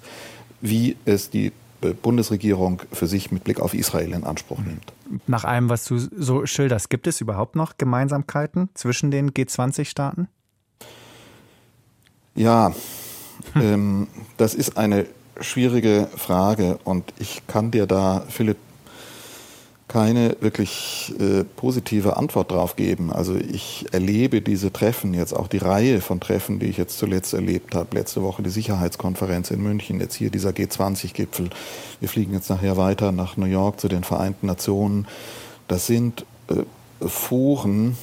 wie 0.61 0.97
es 1.05 1.31
die 1.31 1.53
Bundesregierung 1.91 2.83
für 2.93 3.07
sich 3.07 3.31
mit 3.31 3.45
Blick 3.45 3.61
auf 3.61 3.75
Israel 3.75 4.13
in 4.13 4.25
Anspruch 4.25 4.59
nimmt. 4.59 4.93
Nach 5.27 5.45
allem, 5.45 5.69
was 5.69 5.85
du 5.85 5.99
so 5.99 6.47
schilderst, 6.47 6.91
gibt 6.91 7.07
es 7.07 7.21
überhaupt 7.21 7.57
noch 7.57 7.77
Gemeinsamkeiten 7.77 8.71
zwischen 8.75 9.11
den 9.11 9.33
G20-Staaten? 9.33 10.29
Ja, 12.35 12.73
ähm, 13.57 14.09
das 14.37 14.55
ist 14.55 14.79
eine 14.79 15.07
schwierige 15.41 16.09
Frage 16.17 16.79
und 16.85 17.13
ich 17.19 17.47
kann 17.47 17.71
dir 17.71 17.87
da, 17.87 18.25
Philipp, 18.29 18.59
keine 19.93 20.37
wirklich 20.41 21.13
äh, 21.21 21.45
positive 21.45 22.17
Antwort 22.17 22.51
drauf 22.51 22.77
geben. 22.77 23.13
Also 23.13 23.37
ich 23.37 23.85
erlebe 23.93 24.41
diese 24.41 24.73
Treffen, 24.73 25.13
jetzt 25.13 25.35
auch 25.35 25.49
die 25.49 25.59
Reihe 25.59 26.01
von 26.01 26.19
Treffen, 26.19 26.59
die 26.59 26.67
ich 26.67 26.79
jetzt 26.79 26.97
zuletzt 26.99 27.35
erlebt 27.35 27.75
habe. 27.75 27.95
Letzte 27.95 28.23
Woche 28.23 28.43
die 28.43 28.51
Sicherheitskonferenz 28.51 29.51
in 29.51 29.63
München, 29.63 30.01
jetzt 30.01 30.15
hier 30.15 30.31
dieser 30.31 30.51
G20-Gipfel. 30.51 31.51
Wir 32.01 32.09
fliegen 32.09 32.33
jetzt 32.33 32.49
nachher 32.49 32.79
weiter 32.79 33.13
nach 33.13 33.37
New 33.37 33.47
York 33.47 33.81
zu 33.81 33.89
den 33.89 34.03
Vereinten 34.03 34.47
Nationen. 34.47 35.07
Das 35.69 35.87
sind 35.87 36.25
äh, 36.49 36.63
Foren, 37.07 37.99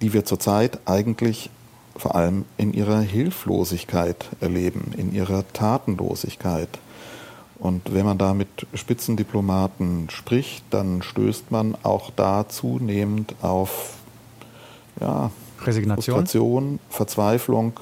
die 0.00 0.12
wir 0.12 0.24
zurzeit 0.24 0.78
eigentlich 0.84 1.50
vor 1.96 2.14
allem 2.14 2.44
in 2.56 2.72
ihrer 2.72 3.00
Hilflosigkeit 3.00 4.26
erleben, 4.40 4.92
in 4.96 5.12
ihrer 5.12 5.44
Tatenlosigkeit. 5.52 6.68
Und 7.58 7.92
wenn 7.92 8.06
man 8.06 8.18
da 8.18 8.34
mit 8.34 8.48
Spitzendiplomaten 8.74 10.08
spricht, 10.10 10.64
dann 10.70 11.02
stößt 11.02 11.50
man 11.50 11.76
auch 11.82 12.10
da 12.14 12.48
zunehmend 12.48 13.34
auf 13.42 13.94
ja, 15.00 15.30
Resignation, 15.64 16.14
Frustration, 16.16 16.78
Verzweiflung, 16.88 17.72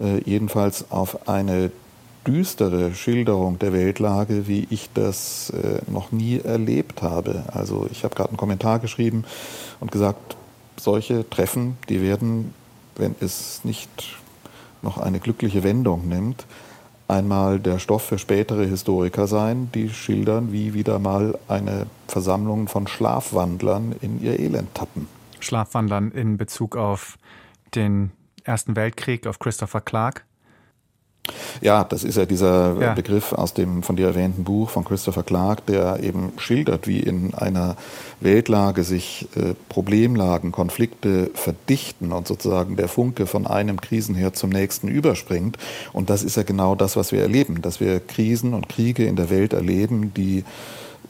äh, 0.00 0.18
jedenfalls 0.24 0.90
auf 0.90 1.28
eine 1.28 1.72
düstere 2.26 2.94
Schilderung 2.94 3.58
der 3.58 3.72
Weltlage, 3.72 4.46
wie 4.48 4.66
ich 4.70 4.90
das 4.94 5.50
äh, 5.50 5.80
noch 5.90 6.12
nie 6.12 6.40
erlebt 6.40 7.02
habe. 7.02 7.44
Also 7.52 7.86
ich 7.90 8.04
habe 8.04 8.14
gerade 8.14 8.30
einen 8.30 8.36
Kommentar 8.36 8.78
geschrieben 8.78 9.24
und 9.80 9.92
gesagt, 9.92 10.36
solche 10.76 11.28
Treffen, 11.28 11.76
die 11.88 12.02
werden, 12.02 12.52
wenn 12.96 13.14
es 13.20 13.60
nicht 13.64 14.16
noch 14.82 14.98
eine 14.98 15.20
glückliche 15.20 15.62
Wendung 15.62 16.08
nimmt, 16.08 16.46
einmal 17.08 17.60
der 17.60 17.78
Stoff 17.78 18.02
für 18.02 18.18
spätere 18.18 18.66
Historiker 18.66 19.26
sein, 19.26 19.70
die 19.74 19.90
schildern, 19.90 20.52
wie 20.52 20.74
wieder 20.74 20.98
mal 20.98 21.38
eine 21.48 21.86
Versammlung 22.08 22.68
von 22.68 22.86
Schlafwandlern 22.86 23.94
in 24.00 24.22
ihr 24.22 24.38
Elend 24.38 24.74
tappen. 24.74 25.08
Schlafwandlern 25.40 26.10
in 26.10 26.36
Bezug 26.36 26.76
auf 26.76 27.18
den 27.74 28.12
Ersten 28.44 28.76
Weltkrieg, 28.76 29.26
auf 29.26 29.38
Christopher 29.38 29.80
Clark? 29.80 30.24
Ja, 31.60 31.84
das 31.84 32.04
ist 32.04 32.16
ja 32.16 32.26
dieser 32.26 32.76
ja. 32.80 32.94
Begriff 32.94 33.32
aus 33.32 33.54
dem 33.54 33.82
von 33.82 33.96
dir 33.96 34.06
erwähnten 34.08 34.44
Buch 34.44 34.70
von 34.70 34.84
Christopher 34.84 35.22
Clark, 35.22 35.66
der 35.66 36.00
eben 36.02 36.32
schildert, 36.38 36.86
wie 36.86 37.00
in 37.00 37.34
einer 37.34 37.76
Weltlage 38.20 38.84
sich 38.84 39.28
äh, 39.36 39.54
Problemlagen, 39.68 40.52
Konflikte 40.52 41.30
verdichten 41.34 42.12
und 42.12 42.26
sozusagen 42.26 42.76
der 42.76 42.88
Funke 42.88 43.26
von 43.26 43.46
einem 43.46 43.80
Krisenherd 43.80 44.36
zum 44.36 44.50
nächsten 44.50 44.88
überspringt. 44.88 45.58
Und 45.92 46.10
das 46.10 46.22
ist 46.22 46.36
ja 46.36 46.42
genau 46.42 46.74
das, 46.74 46.96
was 46.96 47.12
wir 47.12 47.22
erleben, 47.22 47.62
dass 47.62 47.80
wir 47.80 48.00
Krisen 48.00 48.54
und 48.54 48.68
Kriege 48.68 49.04
in 49.06 49.16
der 49.16 49.30
Welt 49.30 49.52
erleben, 49.52 50.12
die 50.14 50.44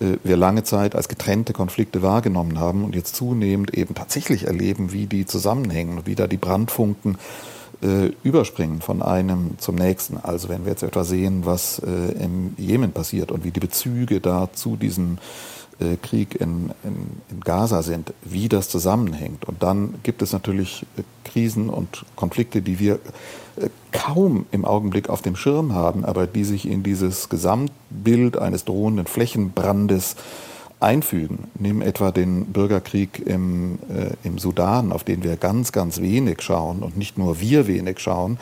äh, 0.01 0.17
wir 0.25 0.37
lange 0.37 0.65
Zeit 0.65 0.95
als 0.95 1.09
getrennte 1.09 1.53
Konflikte 1.53 2.03
wahrgenommen 2.03 2.59
haben 2.59 2.85
und 2.85 2.95
jetzt 2.95 3.17
zunehmend 3.17 3.75
eben 3.75 3.95
tatsächlich 3.95 4.47
erleben, 4.47 4.93
wie 4.93 5.07
die 5.07 5.27
zusammenhängen, 5.27 6.03
wie 6.05 6.15
da 6.15 6.27
die 6.27 6.37
Brandfunken 6.37 7.15
äh, 7.15 7.56
überspringen 8.23 8.81
von 8.81 9.03
einem 9.03 9.59
zum 9.59 9.75
nächsten. 9.75 10.17
Also 10.17 10.49
wenn 10.49 10.65
wir 10.65 10.73
jetzt 10.73 10.83
etwa 10.83 11.05
sehen, 11.05 11.45
was 11.45 11.79
äh, 11.79 12.23
im 12.23 12.55
Jemen 12.57 12.93
passiert 12.93 13.31
und 13.31 13.45
wie 13.45 13.51
die 13.51 13.61
Bezüge 13.61 14.21
da 14.21 14.49
zu 14.53 14.77
diesem 14.77 15.19
äh, 15.79 15.97
Krieg 15.97 16.41
in, 16.41 16.71
in, 16.85 17.21
in, 17.31 17.41
Gaza 17.41 17.83
sind, 17.83 18.15
wie 18.23 18.49
das 18.49 18.71
zusammenhängt. 18.71 19.45
Und 19.45 19.63
dann 19.63 19.97
gibt 20.05 20.23
es 20.23 20.33
natürlich 20.33 20.87
äh, 20.97 21.03
Krisen 21.25 21.69
und 21.69 22.07
Konflikte, 22.17 22.63
die 22.63 22.79
wir 22.79 22.95
äh, 23.57 23.69
kaum 23.93 24.47
im 24.53 24.65
Augenblick 24.65 25.11
auf 25.11 25.21
dem 25.21 25.37
Schirm 25.37 25.75
haben, 25.75 26.07
aber 26.07 26.27
die 26.27 26.45
sich 26.45 26.67
in 26.67 26.83
dieses 26.83 27.29
Gesamtbild 27.29 28.39
eines 28.39 28.65
drohenden 28.65 29.07
Flächenbrandes 29.07 30.17
einfügen. 30.81 31.51
Nimm 31.59 31.83
etwa 31.83 32.11
den 32.11 32.47
Bürgerkrieg 32.47 33.19
im, 33.25 33.79
äh, 33.89 34.11
im 34.27 34.39
Sudan, 34.39 34.93
auf 34.93 35.05
den 35.05 35.23
wir 35.23 35.37
ganz, 35.37 35.73
ganz 35.73 36.01
wenig 36.01 36.43
schauen 36.43 36.83
und 36.83 36.97
nicht 36.97 37.19
nur 37.19 37.41
wir 37.41 37.67
wenig 37.67 37.99
schauen, 37.99 38.39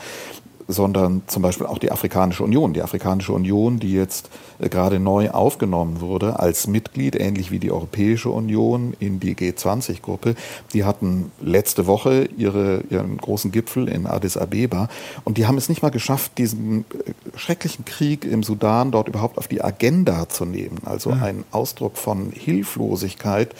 sondern 0.67 1.21
zum 1.27 1.41
Beispiel 1.41 1.67
auch 1.67 1.77
die 1.77 1.91
Afrikanische 1.91 2.43
Union. 2.43 2.73
Die 2.73 2.81
Afrikanische 2.81 3.33
Union, 3.33 3.79
die 3.79 3.93
jetzt 3.93 4.29
äh, 4.59 4.69
gerade 4.69 4.99
neu 4.99 5.29
aufgenommen 5.29 6.01
wurde 6.01 6.39
als 6.39 6.67
Mitglied, 6.67 7.15
ähnlich 7.15 7.51
wie 7.51 7.59
die 7.59 7.71
Europäische 7.71 8.29
Union 8.29 8.95
in 8.99 9.19
die 9.19 9.35
G20-Gruppe, 9.35 10.35
die 10.73 10.83
hatten 10.83 11.31
letzte 11.41 11.87
Woche 11.87 12.29
ihre, 12.37 12.83
ihren 12.89 13.17
großen 13.17 13.51
Gipfel 13.51 13.87
in 13.87 14.07
Addis 14.07 14.37
Abeba 14.37 14.89
und 15.23 15.37
die 15.37 15.45
haben 15.45 15.57
es 15.57 15.69
nicht 15.69 15.81
mal 15.81 15.89
geschafft, 15.89 16.37
diesen 16.37 16.81
äh, 16.81 17.11
schrecklichen 17.37 17.85
Krieg 17.85 18.25
im 18.25 18.43
Sudan 18.43 18.91
dort 18.91 19.07
überhaupt 19.07 19.37
auf 19.37 19.47
die 19.47 19.63
Agenda 19.63 20.27
zu 20.29 20.45
nehmen. 20.45 20.79
Also 20.85 21.11
ein 21.11 21.43
Ausdruck 21.51 21.97
von 21.97 22.31
Hilflosigkeit 22.31 23.53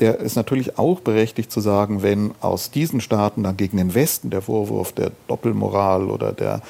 der 0.00 0.20
ist 0.20 0.36
natürlich 0.36 0.78
auch 0.78 1.00
berechtigt 1.00 1.50
zu 1.50 1.60
sagen, 1.60 2.02
wenn 2.02 2.32
aus 2.40 2.70
diesen 2.70 3.00
Staaten 3.00 3.42
dann 3.42 3.56
gegen 3.56 3.76
den 3.76 3.94
Westen 3.94 4.30
der 4.30 4.42
Vorwurf 4.42 4.92
der 4.92 5.12
Doppelmoral 5.28 6.10
oder 6.10 6.32
der, 6.32 6.62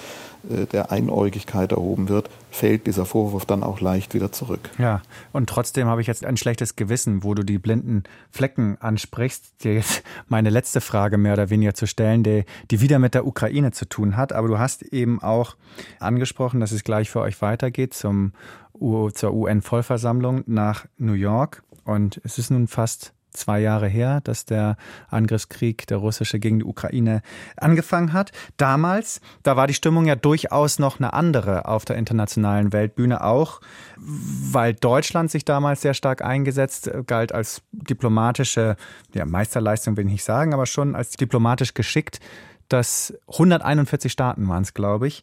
äh, 0.50 0.66
der 0.66 0.92
Einäugigkeit 0.92 1.72
erhoben 1.72 2.08
wird, 2.08 2.30
fällt 2.50 2.86
dieser 2.86 3.04
Vorwurf 3.04 3.44
dann 3.44 3.62
auch 3.62 3.80
leicht 3.80 4.14
wieder 4.14 4.32
zurück. 4.32 4.70
Ja, 4.78 5.02
und 5.32 5.48
trotzdem 5.48 5.88
habe 5.88 6.00
ich 6.00 6.06
jetzt 6.06 6.24
ein 6.24 6.36
schlechtes 6.36 6.76
Gewissen, 6.76 7.24
wo 7.24 7.34
du 7.34 7.42
die 7.42 7.58
blinden 7.58 8.04
Flecken 8.30 8.76
ansprichst, 8.80 9.64
dir 9.64 9.74
jetzt 9.74 10.02
meine 10.28 10.50
letzte 10.50 10.80
Frage 10.80 11.18
mehr 11.18 11.34
oder 11.34 11.50
weniger 11.50 11.74
zu 11.74 11.86
stellen, 11.86 12.22
die, 12.22 12.44
die 12.70 12.80
wieder 12.80 12.98
mit 12.98 13.14
der 13.14 13.26
Ukraine 13.26 13.72
zu 13.72 13.88
tun 13.88 14.16
hat. 14.16 14.32
Aber 14.32 14.48
du 14.48 14.58
hast 14.58 14.82
eben 14.82 15.22
auch 15.22 15.56
angesprochen, 15.98 16.60
dass 16.60 16.72
es 16.72 16.84
gleich 16.84 17.10
für 17.10 17.20
euch 17.20 17.42
weitergeht 17.42 17.94
zum, 17.94 18.32
zur 18.78 19.34
UN-Vollversammlung 19.34 20.44
nach 20.46 20.86
New 20.98 21.14
York. 21.14 21.62
Und 21.86 22.20
es 22.24 22.38
ist 22.38 22.50
nun 22.50 22.68
fast 22.68 23.14
zwei 23.36 23.60
Jahre 23.60 23.86
her, 23.86 24.20
dass 24.24 24.44
der 24.44 24.76
Angriffskrieg, 25.08 25.86
der 25.86 25.98
russische 25.98 26.38
gegen 26.38 26.60
die 26.60 26.64
Ukraine 26.64 27.22
angefangen 27.56 28.12
hat. 28.12 28.32
Damals, 28.56 29.20
da 29.42 29.56
war 29.56 29.66
die 29.66 29.74
Stimmung 29.74 30.06
ja 30.06 30.16
durchaus 30.16 30.78
noch 30.78 30.98
eine 30.98 31.12
andere 31.12 31.66
auf 31.66 31.84
der 31.84 31.96
internationalen 31.96 32.72
Weltbühne, 32.72 33.22
auch 33.22 33.60
weil 33.98 34.74
Deutschland 34.74 35.30
sich 35.30 35.44
damals 35.44 35.82
sehr 35.82 35.94
stark 35.94 36.22
eingesetzt 36.22 36.90
galt 37.06 37.32
als 37.32 37.62
diplomatische, 37.72 38.76
ja, 39.14 39.24
Meisterleistung 39.24 39.96
will 39.96 40.06
ich 40.06 40.12
nicht 40.12 40.24
sagen, 40.24 40.52
aber 40.52 40.66
schon 40.66 40.96
als 40.96 41.10
diplomatisch 41.10 41.74
geschickt, 41.74 42.20
dass 42.68 43.14
141 43.28 44.10
Staaten 44.10 44.48
waren 44.48 44.62
es, 44.62 44.74
glaube 44.74 45.06
ich, 45.06 45.22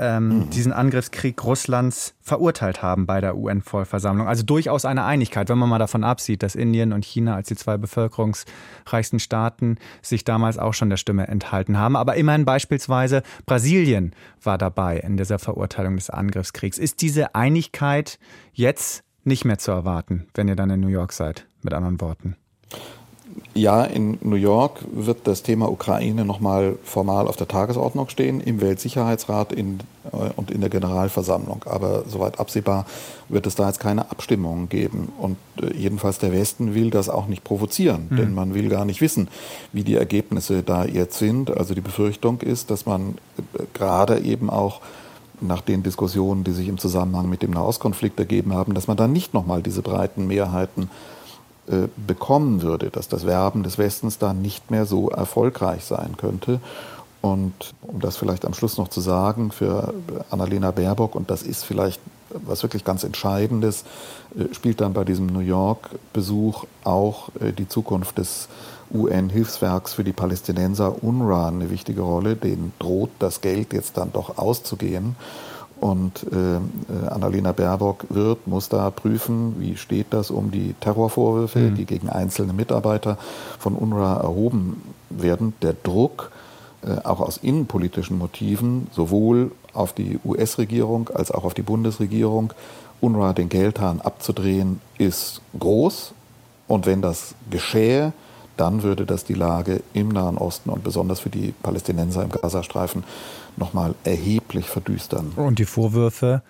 ähm, 0.00 0.28
mhm. 0.28 0.50
diesen 0.50 0.72
Angriffskrieg 0.72 1.44
Russlands 1.44 2.14
verurteilt 2.22 2.82
haben 2.82 3.06
bei 3.06 3.20
der 3.20 3.36
UN-Vollversammlung. 3.36 4.26
Also 4.26 4.42
durchaus 4.42 4.86
eine 4.86 5.04
Einigkeit, 5.04 5.50
wenn 5.50 5.58
man 5.58 5.68
mal 5.68 5.78
davon 5.78 6.04
absieht, 6.04 6.42
dass 6.42 6.54
Indien 6.54 6.94
und 6.94 7.04
China 7.04 7.36
als 7.36 7.48
die 7.48 7.56
zwei 7.56 7.76
bevölkerungsreichsten 7.76 9.20
Staaten 9.20 9.76
sich 10.00 10.24
damals 10.24 10.56
auch 10.56 10.72
schon 10.72 10.88
der 10.88 10.96
Stimme 10.96 11.28
enthalten 11.28 11.76
haben. 11.78 11.96
Aber 11.96 12.16
immerhin 12.16 12.46
beispielsweise 12.46 13.22
Brasilien 13.44 14.14
war 14.42 14.56
dabei 14.56 14.96
in 14.96 15.18
dieser 15.18 15.38
Verurteilung 15.38 15.96
des 15.96 16.08
Angriffskriegs. 16.08 16.78
Ist 16.78 17.02
diese 17.02 17.34
Einigkeit 17.34 18.18
jetzt 18.54 19.04
nicht 19.24 19.44
mehr 19.44 19.58
zu 19.58 19.70
erwarten, 19.70 20.26
wenn 20.34 20.48
ihr 20.48 20.56
dann 20.56 20.70
in 20.70 20.80
New 20.80 20.88
York 20.88 21.12
seid, 21.12 21.46
mit 21.62 21.74
anderen 21.74 22.00
Worten? 22.00 22.36
Ja, 23.54 23.82
in 23.82 24.18
New 24.22 24.36
York 24.36 24.84
wird 24.92 25.26
das 25.26 25.42
Thema 25.42 25.70
Ukraine 25.70 26.24
nochmal 26.24 26.78
formal 26.84 27.26
auf 27.26 27.36
der 27.36 27.48
Tagesordnung 27.48 28.08
stehen, 28.08 28.40
im 28.40 28.60
Weltsicherheitsrat 28.60 29.52
in, 29.52 29.80
äh, 30.12 30.30
und 30.36 30.50
in 30.50 30.60
der 30.60 30.70
Generalversammlung. 30.70 31.64
Aber 31.66 32.04
soweit 32.08 32.38
absehbar 32.38 32.86
wird 33.28 33.46
es 33.46 33.56
da 33.56 33.66
jetzt 33.66 33.80
keine 33.80 34.10
Abstimmungen 34.10 34.68
geben. 34.68 35.12
Und 35.18 35.36
äh, 35.60 35.76
jedenfalls 35.76 36.18
der 36.18 36.32
Westen 36.32 36.74
will 36.74 36.90
das 36.90 37.08
auch 37.08 37.26
nicht 37.26 37.42
provozieren, 37.42 38.06
mhm. 38.10 38.16
denn 38.16 38.34
man 38.34 38.54
will 38.54 38.68
gar 38.68 38.84
nicht 38.84 39.00
wissen, 39.00 39.28
wie 39.72 39.82
die 39.82 39.96
Ergebnisse 39.96 40.62
da 40.62 40.84
jetzt 40.84 41.18
sind. 41.18 41.50
Also 41.56 41.74
die 41.74 41.80
Befürchtung 41.80 42.40
ist, 42.40 42.70
dass 42.70 42.86
man 42.86 43.16
äh, 43.58 43.64
gerade 43.74 44.20
eben 44.20 44.48
auch 44.48 44.80
nach 45.40 45.60
den 45.60 45.82
Diskussionen, 45.82 46.44
die 46.44 46.52
sich 46.52 46.68
im 46.68 46.78
Zusammenhang 46.78 47.28
mit 47.28 47.42
dem 47.42 47.50
Nahostkonflikt 47.50 48.18
ergeben 48.18 48.54
haben, 48.54 48.74
dass 48.74 48.86
man 48.86 48.96
dann 48.96 49.12
nicht 49.12 49.34
nochmal 49.34 49.62
diese 49.62 49.82
breiten 49.82 50.26
Mehrheiten 50.26 50.84
äh, 50.84 51.19
bekommen 51.96 52.62
würde, 52.62 52.90
dass 52.90 53.08
das 53.08 53.26
Werben 53.26 53.62
des 53.62 53.78
Westens 53.78 54.18
da 54.18 54.32
nicht 54.32 54.70
mehr 54.70 54.86
so 54.86 55.08
erfolgreich 55.08 55.84
sein 55.84 56.16
könnte. 56.16 56.60
Und 57.22 57.52
um 57.82 58.00
das 58.00 58.16
vielleicht 58.16 58.44
am 58.44 58.54
Schluss 58.54 58.78
noch 58.78 58.88
zu 58.88 59.00
sagen, 59.00 59.52
für 59.52 59.92
Annalena 60.30 60.70
Baerbock, 60.70 61.14
und 61.14 61.30
das 61.30 61.42
ist 61.42 61.64
vielleicht 61.64 62.00
was 62.30 62.62
wirklich 62.62 62.84
ganz 62.84 63.04
Entscheidendes, 63.04 63.84
äh, 64.38 64.54
spielt 64.54 64.80
dann 64.80 64.92
bei 64.92 65.04
diesem 65.04 65.26
New 65.26 65.40
York-Besuch 65.40 66.64
auch 66.84 67.30
äh, 67.40 67.52
die 67.52 67.68
Zukunft 67.68 68.18
des 68.18 68.48
UN-Hilfswerks 68.92 69.94
für 69.94 70.04
die 70.04 70.12
Palästinenser 70.12 71.02
UNRWA 71.02 71.48
eine 71.48 71.70
wichtige 71.70 72.02
Rolle. 72.02 72.36
Denen 72.36 72.72
droht 72.78 73.10
das 73.18 73.40
Geld 73.40 73.72
jetzt 73.72 73.96
dann 73.96 74.12
doch 74.12 74.38
auszugehen. 74.38 75.16
Und 75.80 76.26
äh, 76.30 76.56
äh, 76.56 77.08
Annalena 77.08 77.52
Baerbock 77.52 78.04
wird, 78.10 78.46
muss 78.46 78.68
da 78.68 78.90
prüfen, 78.90 79.56
wie 79.58 79.76
steht 79.76 80.08
das 80.10 80.30
um 80.30 80.50
die 80.50 80.74
Terrorvorwürfe, 80.78 81.58
mhm. 81.58 81.74
die 81.74 81.86
gegen 81.86 82.10
einzelne 82.10 82.52
Mitarbeiter 82.52 83.16
von 83.58 83.74
UNRWA 83.74 84.20
erhoben 84.20 84.82
werden. 85.08 85.54
Der 85.62 85.72
Druck, 85.72 86.32
äh, 86.82 86.96
auch 87.04 87.20
aus 87.20 87.38
innenpolitischen 87.38 88.18
Motiven, 88.18 88.88
sowohl 88.92 89.52
auf 89.72 89.94
die 89.94 90.20
US-Regierung 90.22 91.08
als 91.14 91.30
auch 91.30 91.44
auf 91.44 91.54
die 91.54 91.62
Bundesregierung, 91.62 92.52
UNRWA 93.00 93.32
den 93.32 93.48
Geldhahn 93.48 94.02
abzudrehen, 94.02 94.82
ist 94.98 95.40
groß. 95.58 96.12
Und 96.68 96.84
wenn 96.84 97.00
das 97.00 97.34
geschähe, 97.50 98.12
dann 98.56 98.82
würde 98.82 99.06
das 99.06 99.24
die 99.24 99.34
Lage 99.34 99.82
im 99.94 100.08
Nahen 100.08 100.38
Osten 100.38 100.70
und 100.70 100.84
besonders 100.84 101.20
für 101.20 101.30
die 101.30 101.52
Palästinenser 101.62 102.22
im 102.22 102.30
Gazastreifen 102.30 103.04
nochmal 103.56 103.94
erheblich 104.04 104.66
verdüstern. 104.66 105.32
Und 105.36 105.58
die 105.58 105.64
Vorwürfe 105.64 106.42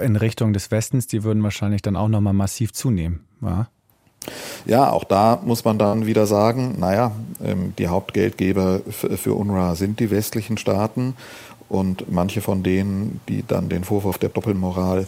in 0.00 0.16
Richtung 0.16 0.52
des 0.52 0.70
Westens, 0.70 1.06
die 1.06 1.24
würden 1.24 1.42
wahrscheinlich 1.42 1.82
dann 1.82 1.96
auch 1.96 2.08
nochmal 2.08 2.32
massiv 2.32 2.72
zunehmen. 2.72 3.20
Ja? 3.42 3.68
Ja, 4.66 4.90
auch 4.90 5.04
da 5.04 5.40
muss 5.44 5.64
man 5.64 5.78
dann 5.78 6.06
wieder 6.06 6.26
sagen, 6.26 6.76
naja, 6.78 7.12
ähm, 7.42 7.72
die 7.78 7.88
Hauptgeldgeber 7.88 8.80
für 8.90 9.34
UNRWA 9.34 9.74
sind 9.74 9.98
die 9.98 10.10
westlichen 10.10 10.58
Staaten 10.58 11.14
und 11.68 12.10
manche 12.12 12.42
von 12.42 12.62
denen, 12.62 13.20
die 13.28 13.44
dann 13.46 13.68
den 13.68 13.84
Vorwurf 13.84 14.18
der 14.18 14.28
Doppelmoral 14.28 15.06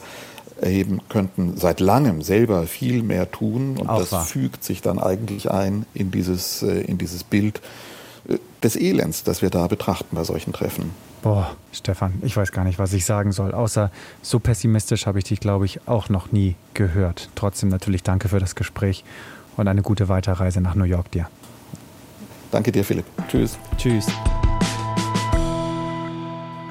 erheben 0.63 1.01
könnten, 1.09 1.57
seit 1.57 1.81
langem 1.81 2.23
selber 2.23 2.67
viel 2.67 3.03
mehr 3.03 3.31
tun. 3.31 3.77
Und 3.79 3.89
Auch 3.89 3.99
das 3.99 4.13
wahr. 4.13 4.25
fügt 4.25 4.65
sich 4.65 4.83
dann 4.83 4.99
eigentlich 4.99 5.51
ein 5.51 5.87
in 5.95 6.11
dieses, 6.11 6.63
äh, 6.63 6.81
in 6.83 6.99
dieses 6.99 7.25
Bild 7.25 7.61
äh, 8.29 8.39
des 8.63 8.77
Elends, 8.77 9.25
das 9.25 9.43
wir 9.43 9.51
da 9.51 9.67
betrachten 9.67 10.17
bei 10.17 10.25
solchen 10.25 10.53
Treffen. 10.53 10.91
Boah, 11.23 11.55
Stefan, 11.73 12.15
ich 12.23 12.37
weiß 12.37 12.51
gar 12.51 12.65
nicht, 12.65 12.79
was 12.79 12.93
ich 12.93 13.05
sagen 13.05 13.31
soll. 13.31 13.53
Außer 13.55 13.91
so 14.23 14.41
pessimistisch 14.41 15.07
habe 15.07 15.19
ich 15.19 15.25
dich, 15.25 15.39
glaube 15.39 15.67
ich, 15.67 15.87
auch 15.87 16.09
noch 16.09 16.33
nie 16.33 16.57
gehört. 16.75 17.29
Trotzdem 17.37 17.69
natürlich 17.69 18.03
danke 18.03 18.29
für 18.29 18.41
das 18.41 18.57
Gespräch 18.57 19.05
und 19.57 19.69
eine 19.69 19.83
gute 19.83 20.09
Weiterreise 20.09 20.61
nach 20.61 20.75
New 20.75 20.85
York 20.85 21.11
dir. 21.13 21.29
Danke 22.51 22.73
dir, 22.73 22.85
Philipp. 22.85 23.07
Tschüss. 23.29 23.57
Tschüss. 23.79 24.07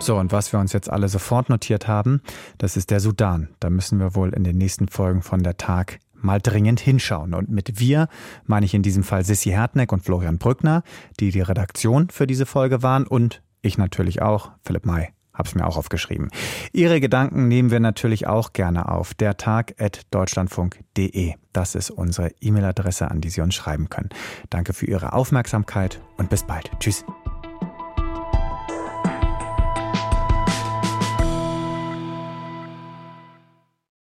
So, 0.02 0.18
und 0.18 0.32
was 0.32 0.52
wir 0.52 0.60
uns 0.60 0.74
jetzt 0.74 0.90
alle 0.90 1.08
sofort 1.08 1.50
notiert 1.50 1.88
haben, 1.88 2.22
das 2.58 2.76
ist 2.76 2.90
der 2.90 3.00
Sudan. 3.00 3.50
Da 3.60 3.70
müssen 3.70 4.00
wir 4.00 4.16
wohl 4.16 4.34
in 4.34 4.44
den 4.44 4.58
nächsten 4.58 4.88
Folgen 4.88 5.22
von 5.22 5.44
der 5.44 5.58
Tag 5.58 6.00
mal 6.16 6.42
dringend 6.42 6.80
hinschauen. 6.80 7.36
Und 7.36 7.50
mit 7.50 7.80
wir 7.80 8.08
meine 8.46 8.66
ich 8.66 8.74
in 8.74 8.82
diesem 8.82 9.04
Fall 9.04 9.24
Sissy 9.24 9.52
Hertneck 9.52 9.92
und 9.92 10.04
Florian 10.04 10.40
Brückner, 10.40 10.82
die 11.20 11.30
die 11.30 11.42
Redaktion 11.42 12.10
für 12.10 12.26
diese 12.26 12.48
Folge 12.48 12.82
waren 12.82 13.06
und 13.06 13.44
ich 13.62 13.78
natürlich 13.78 14.24
auch, 14.24 14.50
Philipp 14.64 14.88
May. 14.88 15.10
Hab's 15.36 15.54
mir 15.54 15.68
auch 15.68 15.78
aufgeschrieben. 15.78 16.30
Ihre 16.74 17.00
Gedanken 17.00 17.48
nehmen 17.48 17.70
wir 17.70 17.80
natürlich 17.80 18.26
auch 18.28 18.54
gerne 18.54 18.90
auf. 18.90 19.14
Der 19.14 19.38
Tag.deutschlandfunk.de. 19.38 21.36
Das 21.54 21.76
ist 21.76 21.92
unsere 21.92 22.32
E-Mail-Adresse, 22.42 23.10
an 23.10 23.22
die 23.22 23.30
Sie 23.30 23.42
uns 23.42 23.54
schreiben 23.56 23.90
können. 23.90 24.10
Danke 24.50 24.74
für 24.74 24.88
Ihre 24.88 25.14
Aufmerksamkeit 25.14 26.02
und 26.18 26.32
bis 26.32 26.44
bald. 26.44 26.72
Tschüss. 26.80 27.06